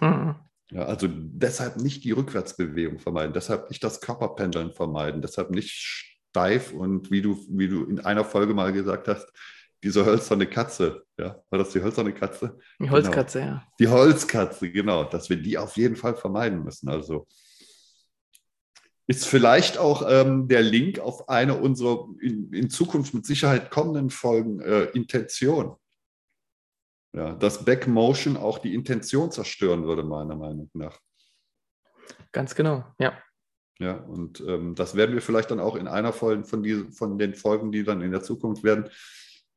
Mhm. 0.01 0.37
Ja, 0.71 0.87
also 0.87 1.09
deshalb 1.09 1.77
nicht 1.77 2.05
die 2.05 2.13
Rückwärtsbewegung 2.13 2.99
vermeiden, 2.99 3.33
deshalb 3.33 3.71
nicht 3.71 3.85
das 3.85 4.01
Körperpendeln 4.01 4.73
vermeiden, 4.73 5.23
deshalb 5.23 5.51
nicht 5.51 5.71
steif 5.71 6.73
und 6.73 7.11
wie 7.11 7.23
du, 7.23 7.39
wie 7.49 7.69
du 7.69 7.85
in 7.85 8.01
einer 8.01 8.25
Folge 8.25 8.53
mal 8.53 8.73
gesagt 8.73 9.07
hast, 9.09 9.33
diese 9.83 10.05
hölzerne 10.05 10.47
Katze, 10.47 11.05
ja, 11.19 11.41
war 11.51 11.59
das 11.59 11.71
die 11.71 11.83
hölzerne 11.83 12.13
Katze? 12.13 12.59
Die 12.81 12.91
Holzkatze, 12.91 13.41
ja. 13.41 13.67
Die 13.79 13.89
Holzkatze, 13.89 14.71
genau, 14.73 15.05
dass 15.05 15.31
wir 15.31 15.37
die 15.37 15.57
auf 15.59 15.77
jeden 15.77 15.97
Fall 15.97 16.17
vermeiden 16.17 16.65
müssen. 16.65 16.89
Also 16.89 17.27
ist 19.07 19.27
vielleicht 19.27 19.79
auch 19.79 20.05
ähm, 20.09 20.49
der 20.49 20.63
Link 20.63 20.99
auf 20.99 21.29
eine 21.29 21.57
unserer 21.59 22.09
in, 22.21 22.53
in 22.53 22.71
Zukunft 22.71 23.15
mit 23.15 23.25
Sicherheit 23.25 23.71
kommenden 23.71 24.11
Folgen 24.11 24.61
äh, 24.61 24.85
Intention. 24.87 25.77
Ja, 27.15 27.35
dass 27.35 27.65
Backmotion 27.65 28.37
auch 28.37 28.59
die 28.59 28.75
Intention 28.75 29.31
zerstören 29.31 29.85
würde, 29.85 30.03
meiner 30.03 30.37
Meinung 30.37 30.69
nach. 30.75 30.99
Ganz 32.33 32.55
genau, 32.55 32.85
ja. 32.99 33.17
Ja, 33.79 33.97
und 33.97 34.41
ähm, 34.41 34.75
das 34.75 34.95
werden 34.97 35.15
wir 35.15 35.23
vielleicht 35.23 35.51
dann 35.51 35.61
auch 35.61 35.77
in 35.77 35.87
einer 35.87 36.13
Folge 36.13 36.45
von, 36.45 36.63
die, 36.63 36.87
von 36.93 37.19
den 37.19 37.35
Folgen, 37.35 37.73
die 37.73 37.85
dann 37.85 38.01
in 38.01 38.11
der 38.11 38.23
Zukunft 38.23 38.65
werden, 38.65 38.89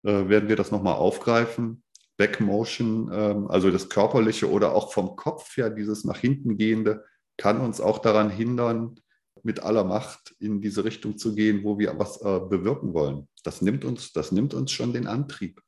äh, 0.03 0.29
werden 0.29 0.49
wir 0.49 0.55
das 0.55 0.71
nochmal 0.71 0.95
aufgreifen. 0.95 1.83
Backmotion, 2.17 3.09
ähm, 3.13 3.47
also 3.47 3.71
das 3.71 3.89
Körperliche 3.89 4.49
oder 4.49 4.73
auch 4.73 4.91
vom 4.91 5.15
Kopf 5.15 5.55
her, 5.55 5.69
dieses 5.69 6.03
nach 6.03 6.17
hinten 6.17 6.57
gehende, 6.57 7.05
kann 7.37 7.61
uns 7.61 7.79
auch 7.79 7.99
daran 7.99 8.29
hindern, 8.29 8.99
mit 9.43 9.61
aller 9.61 9.83
Macht 9.83 10.35
in 10.39 10.61
diese 10.61 10.83
Richtung 10.83 11.17
zu 11.17 11.35
gehen, 11.35 11.63
wo 11.63 11.79
wir 11.79 11.97
was 11.97 12.21
äh, 12.21 12.39
bewirken 12.39 12.93
wollen. 12.93 13.27
Das 13.43 13.61
nimmt, 13.61 13.85
uns, 13.85 14.13
das 14.13 14.31
nimmt 14.31 14.53
uns 14.53 14.71
schon 14.71 14.93
den 14.93 15.07
Antrieb. 15.07 15.61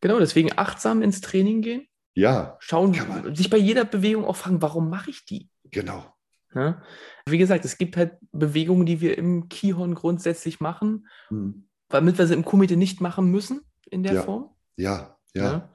Genau, 0.00 0.18
deswegen 0.18 0.50
achtsam 0.56 1.02
ins 1.02 1.20
Training 1.20 1.62
gehen. 1.62 1.86
Ja. 2.14 2.56
Schauen, 2.60 2.94
sich 3.34 3.48
bei 3.48 3.56
jeder 3.56 3.84
Bewegung 3.84 4.24
auch 4.24 4.36
fragen, 4.36 4.60
warum 4.60 4.90
mache 4.90 5.10
ich 5.10 5.24
die? 5.24 5.48
Genau. 5.70 6.04
Ja? 6.54 6.82
Wie 7.26 7.38
gesagt, 7.38 7.64
es 7.64 7.78
gibt 7.78 7.96
halt 7.96 8.18
Bewegungen, 8.32 8.84
die 8.84 9.00
wir 9.00 9.16
im 9.16 9.48
Kihon 9.48 9.94
grundsätzlich 9.94 10.60
machen, 10.60 11.08
hm. 11.28 11.68
damit 11.88 12.18
wir 12.18 12.26
sie 12.26 12.34
im 12.34 12.44
Kumite 12.44 12.76
nicht 12.76 13.00
machen 13.00 13.30
müssen 13.30 13.62
in 13.90 14.02
der 14.02 14.14
ja. 14.14 14.22
Form. 14.22 14.50
Ja, 14.76 15.16
ja, 15.34 15.42
ja. 15.44 15.74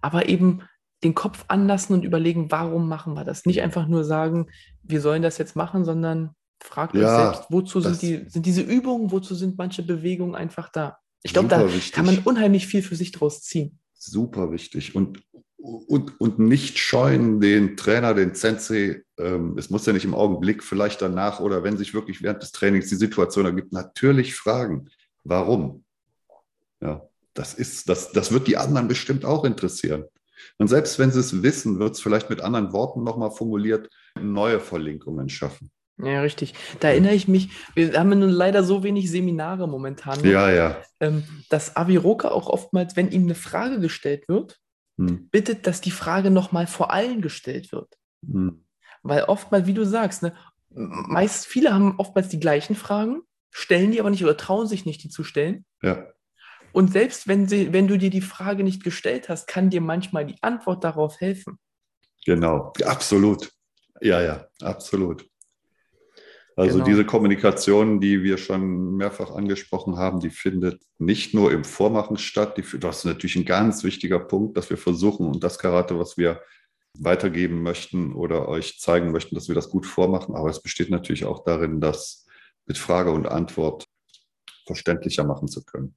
Aber 0.00 0.28
eben 0.28 0.62
den 1.04 1.14
Kopf 1.14 1.44
anlassen 1.48 1.94
und 1.94 2.04
überlegen, 2.04 2.50
warum 2.50 2.88
machen 2.88 3.14
wir 3.14 3.24
das? 3.24 3.46
Nicht 3.46 3.62
einfach 3.62 3.86
nur 3.86 4.04
sagen, 4.04 4.48
wir 4.82 5.00
sollen 5.00 5.22
das 5.22 5.38
jetzt 5.38 5.54
machen, 5.54 5.84
sondern 5.84 6.30
fragt 6.60 6.94
euch 6.94 7.02
Ja, 7.02 7.32
selbst, 7.32 7.50
wozu 7.50 7.80
sind, 7.80 8.02
die, 8.02 8.24
sind 8.28 8.46
diese 8.46 8.62
Übungen, 8.62 9.12
wozu 9.12 9.34
sind 9.34 9.56
manche 9.58 9.82
Bewegungen 9.82 10.34
einfach 10.34 10.68
da? 10.68 10.98
Ich 11.22 11.32
glaube, 11.32 11.48
da 11.48 11.64
wichtig. 11.66 11.92
kann 11.92 12.06
man 12.06 12.18
unheimlich 12.18 12.66
viel 12.66 12.82
für 12.82 12.96
sich 12.96 13.12
draus 13.12 13.42
ziehen. 13.42 13.78
Super 13.94 14.52
wichtig. 14.52 14.94
Und, 14.94 15.22
und, 15.56 16.20
und 16.20 16.38
nicht 16.38 16.78
scheuen 16.78 17.40
den 17.40 17.76
Trainer, 17.76 18.14
den 18.14 18.34
Sensei, 18.34 19.02
ähm, 19.18 19.56
es 19.58 19.70
muss 19.70 19.86
ja 19.86 19.92
nicht 19.92 20.04
im 20.04 20.14
Augenblick, 20.14 20.62
vielleicht 20.62 21.02
danach 21.02 21.40
oder 21.40 21.64
wenn 21.64 21.76
sich 21.76 21.94
wirklich 21.94 22.22
während 22.22 22.42
des 22.42 22.52
Trainings 22.52 22.88
die 22.88 22.96
Situation 22.96 23.46
ergibt, 23.46 23.72
natürlich 23.72 24.34
fragen, 24.34 24.88
warum? 25.24 25.84
Ja, 26.80 27.02
das 27.34 27.54
ist, 27.54 27.88
das, 27.88 28.12
das 28.12 28.32
wird 28.32 28.46
die 28.46 28.56
anderen 28.56 28.88
bestimmt 28.88 29.24
auch 29.24 29.44
interessieren. 29.44 30.04
Und 30.58 30.68
selbst 30.68 30.98
wenn 30.98 31.10
sie 31.10 31.20
es 31.20 31.42
wissen, 31.42 31.78
wird 31.78 31.94
es 31.94 32.00
vielleicht 32.00 32.30
mit 32.30 32.40
anderen 32.40 32.72
Worten 32.72 33.02
nochmal 33.04 33.30
formuliert, 33.30 33.88
neue 34.20 34.60
Verlinkungen 34.60 35.28
schaffen. 35.28 35.70
Ja, 36.00 36.20
richtig. 36.20 36.54
Da 36.78 36.88
erinnere 36.90 37.14
ich 37.14 37.26
mich, 37.26 37.50
wir 37.74 37.98
haben 37.98 38.10
nun 38.10 38.30
leider 38.30 38.62
so 38.62 38.84
wenig 38.84 39.10
Seminare 39.10 39.66
momentan, 39.68 40.24
Ja, 40.24 40.50
ja. 40.50 40.80
ähm, 41.00 41.24
dass 41.48 41.74
Aviroka 41.76 42.28
auch 42.28 42.48
oftmals, 42.48 42.94
wenn 42.94 43.10
ihm 43.10 43.24
eine 43.24 43.34
Frage 43.34 43.80
gestellt 43.80 44.28
wird, 44.28 44.58
Hm, 44.98 45.28
bittet, 45.30 45.66
dass 45.66 45.80
die 45.80 45.92
Frage 45.92 46.30
nochmal 46.30 46.66
vor 46.66 46.92
allen 46.92 47.22
gestellt 47.22 47.70
wird. 47.72 47.96
hm. 48.26 48.64
Weil 49.02 49.24
oftmals, 49.24 49.66
wie 49.66 49.74
du 49.74 49.84
sagst, 49.84 50.22
ne, 50.22 50.34
meist 50.70 51.46
viele 51.46 51.72
haben 51.72 51.94
oftmals 51.98 52.28
die 52.28 52.40
gleichen 52.40 52.74
Fragen, 52.74 53.22
stellen 53.50 53.92
die 53.92 54.00
aber 54.00 54.10
nicht 54.10 54.24
oder 54.24 54.36
trauen 54.36 54.66
sich 54.66 54.86
nicht, 54.86 55.02
die 55.04 55.08
zu 55.08 55.22
stellen. 55.24 55.64
Ja, 55.82 56.06
Und 56.72 56.92
selbst 56.92 57.28
wenn, 57.28 57.48
sie, 57.48 57.72
wenn 57.72 57.88
du 57.88 57.98
dir 57.98 58.10
die 58.10 58.20
Frage 58.20 58.62
nicht 58.62 58.84
gestellt 58.84 59.28
hast, 59.28 59.46
kann 59.48 59.70
dir 59.70 59.80
manchmal 59.80 60.26
die 60.26 60.42
Antwort 60.42 60.84
darauf 60.84 61.20
helfen. 61.20 61.58
Genau, 62.24 62.72
absolut. 62.84 63.50
Ja, 64.00 64.20
ja, 64.20 64.46
absolut. 64.62 65.26
Also 66.56 66.74
Genau. 66.74 66.86
diese 66.86 67.04
Kommunikation, 67.04 68.00
die 68.00 68.24
wir 68.24 68.36
schon 68.36 68.96
mehrfach 68.96 69.30
angesprochen 69.30 69.96
haben, 69.96 70.18
die 70.18 70.30
findet 70.30 70.82
nicht 70.98 71.32
nur 71.32 71.52
im 71.52 71.62
Vormachen 71.62 72.18
statt. 72.18 72.58
Die, 72.58 72.78
das 72.80 72.98
ist 72.98 73.04
natürlich 73.04 73.36
ein 73.36 73.44
ganz 73.44 73.84
wichtiger 73.84 74.18
Punkt, 74.18 74.56
dass 74.56 74.68
wir 74.68 74.76
versuchen 74.76 75.26
und 75.28 75.44
das 75.44 75.58
Karate, 75.58 75.98
was 75.98 76.16
wir 76.16 76.42
weitergeben 76.94 77.62
möchten 77.62 78.12
oder 78.12 78.48
euch 78.48 78.80
zeigen 78.80 79.12
möchten, 79.12 79.36
dass 79.36 79.46
wir 79.46 79.54
das 79.54 79.70
gut 79.70 79.86
vormachen. 79.86 80.34
Aber 80.34 80.50
es 80.50 80.60
besteht 80.60 80.90
natürlich 80.90 81.26
auch 81.26 81.44
darin, 81.44 81.80
das 81.80 82.26
mit 82.66 82.76
Frage 82.76 83.12
und 83.12 83.28
Antwort 83.28 83.86
verständlicher 84.66 85.22
machen 85.24 85.46
zu 85.46 85.64
können. 85.64 85.94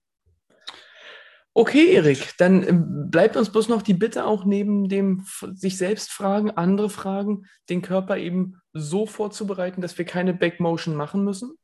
Okay, 1.53 1.93
Erik, 1.93 2.33
dann 2.37 2.65
ähm, 2.65 3.09
bleibt 3.11 3.35
uns 3.35 3.49
bloß 3.51 3.67
noch 3.67 3.81
die 3.81 3.93
Bitte 3.93 4.25
auch 4.25 4.45
neben 4.45 4.87
dem 4.87 5.25
sich 5.53 5.77
selbst 5.77 6.11
fragen, 6.11 6.51
andere 6.51 6.89
Fragen, 6.89 7.45
den 7.69 7.81
Körper 7.81 8.17
eben 8.17 8.55
so 8.73 9.05
vorzubereiten, 9.05 9.81
dass 9.81 9.97
wir 9.97 10.05
keine 10.05 10.33
Backmotion 10.33 10.95
machen 10.95 11.23
müssen. 11.25 11.55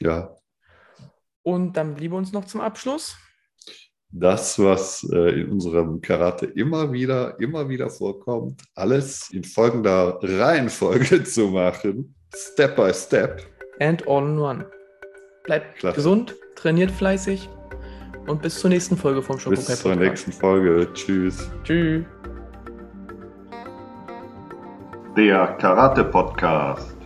Ja, 0.00 0.36
Und 1.42 1.76
dann 1.76 1.94
bliebe 1.96 2.14
uns 2.14 2.32
noch 2.32 2.44
zum 2.44 2.60
Abschluss. 2.60 3.16
das, 4.10 4.58
was 4.58 5.02
äh, 5.12 5.40
in 5.40 5.50
unserem 5.50 6.00
Karate 6.00 6.46
immer 6.46 6.92
wieder, 6.92 7.38
immer 7.40 7.68
wieder 7.68 7.88
vorkommt, 7.90 8.62
alles 8.74 9.30
in 9.30 9.42
folgender 9.42 10.18
Reihenfolge 10.22 11.24
zu 11.24 11.48
machen, 11.48 12.14
Step 12.34 12.76
by 12.76 12.92
Step. 12.94 13.42
And 13.80 14.06
all 14.06 14.24
in 14.24 14.38
one. 14.38 14.70
Bleibt 15.44 15.78
Klasse. 15.78 15.96
gesund, 15.96 16.36
trainiert 16.54 16.90
fleißig 16.92 17.48
und 18.26 18.42
bis 18.42 18.58
zur 18.58 18.70
nächsten 18.70 18.96
Folge 18.96 19.22
vom 19.22 19.38
Schokokai 19.38 19.56
Bis 19.56 19.66
zur 19.80 19.92
Podcast. 19.92 20.00
nächsten 20.10 20.32
Folge. 20.32 20.88
Tschüss. 20.94 21.50
Tschüss. 21.64 22.04
Der 25.16 25.46
Karate 25.58 26.04
Podcast. 26.04 26.96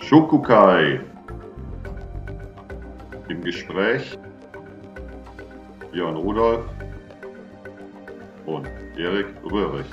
Shokukai. 0.00 1.00
Im 3.28 3.42
Gespräch 3.42 4.18
Björn 5.92 6.16
Rudolf 6.16 6.64
und 8.46 8.66
Erik 8.96 9.26
Röhrig. 9.44 9.86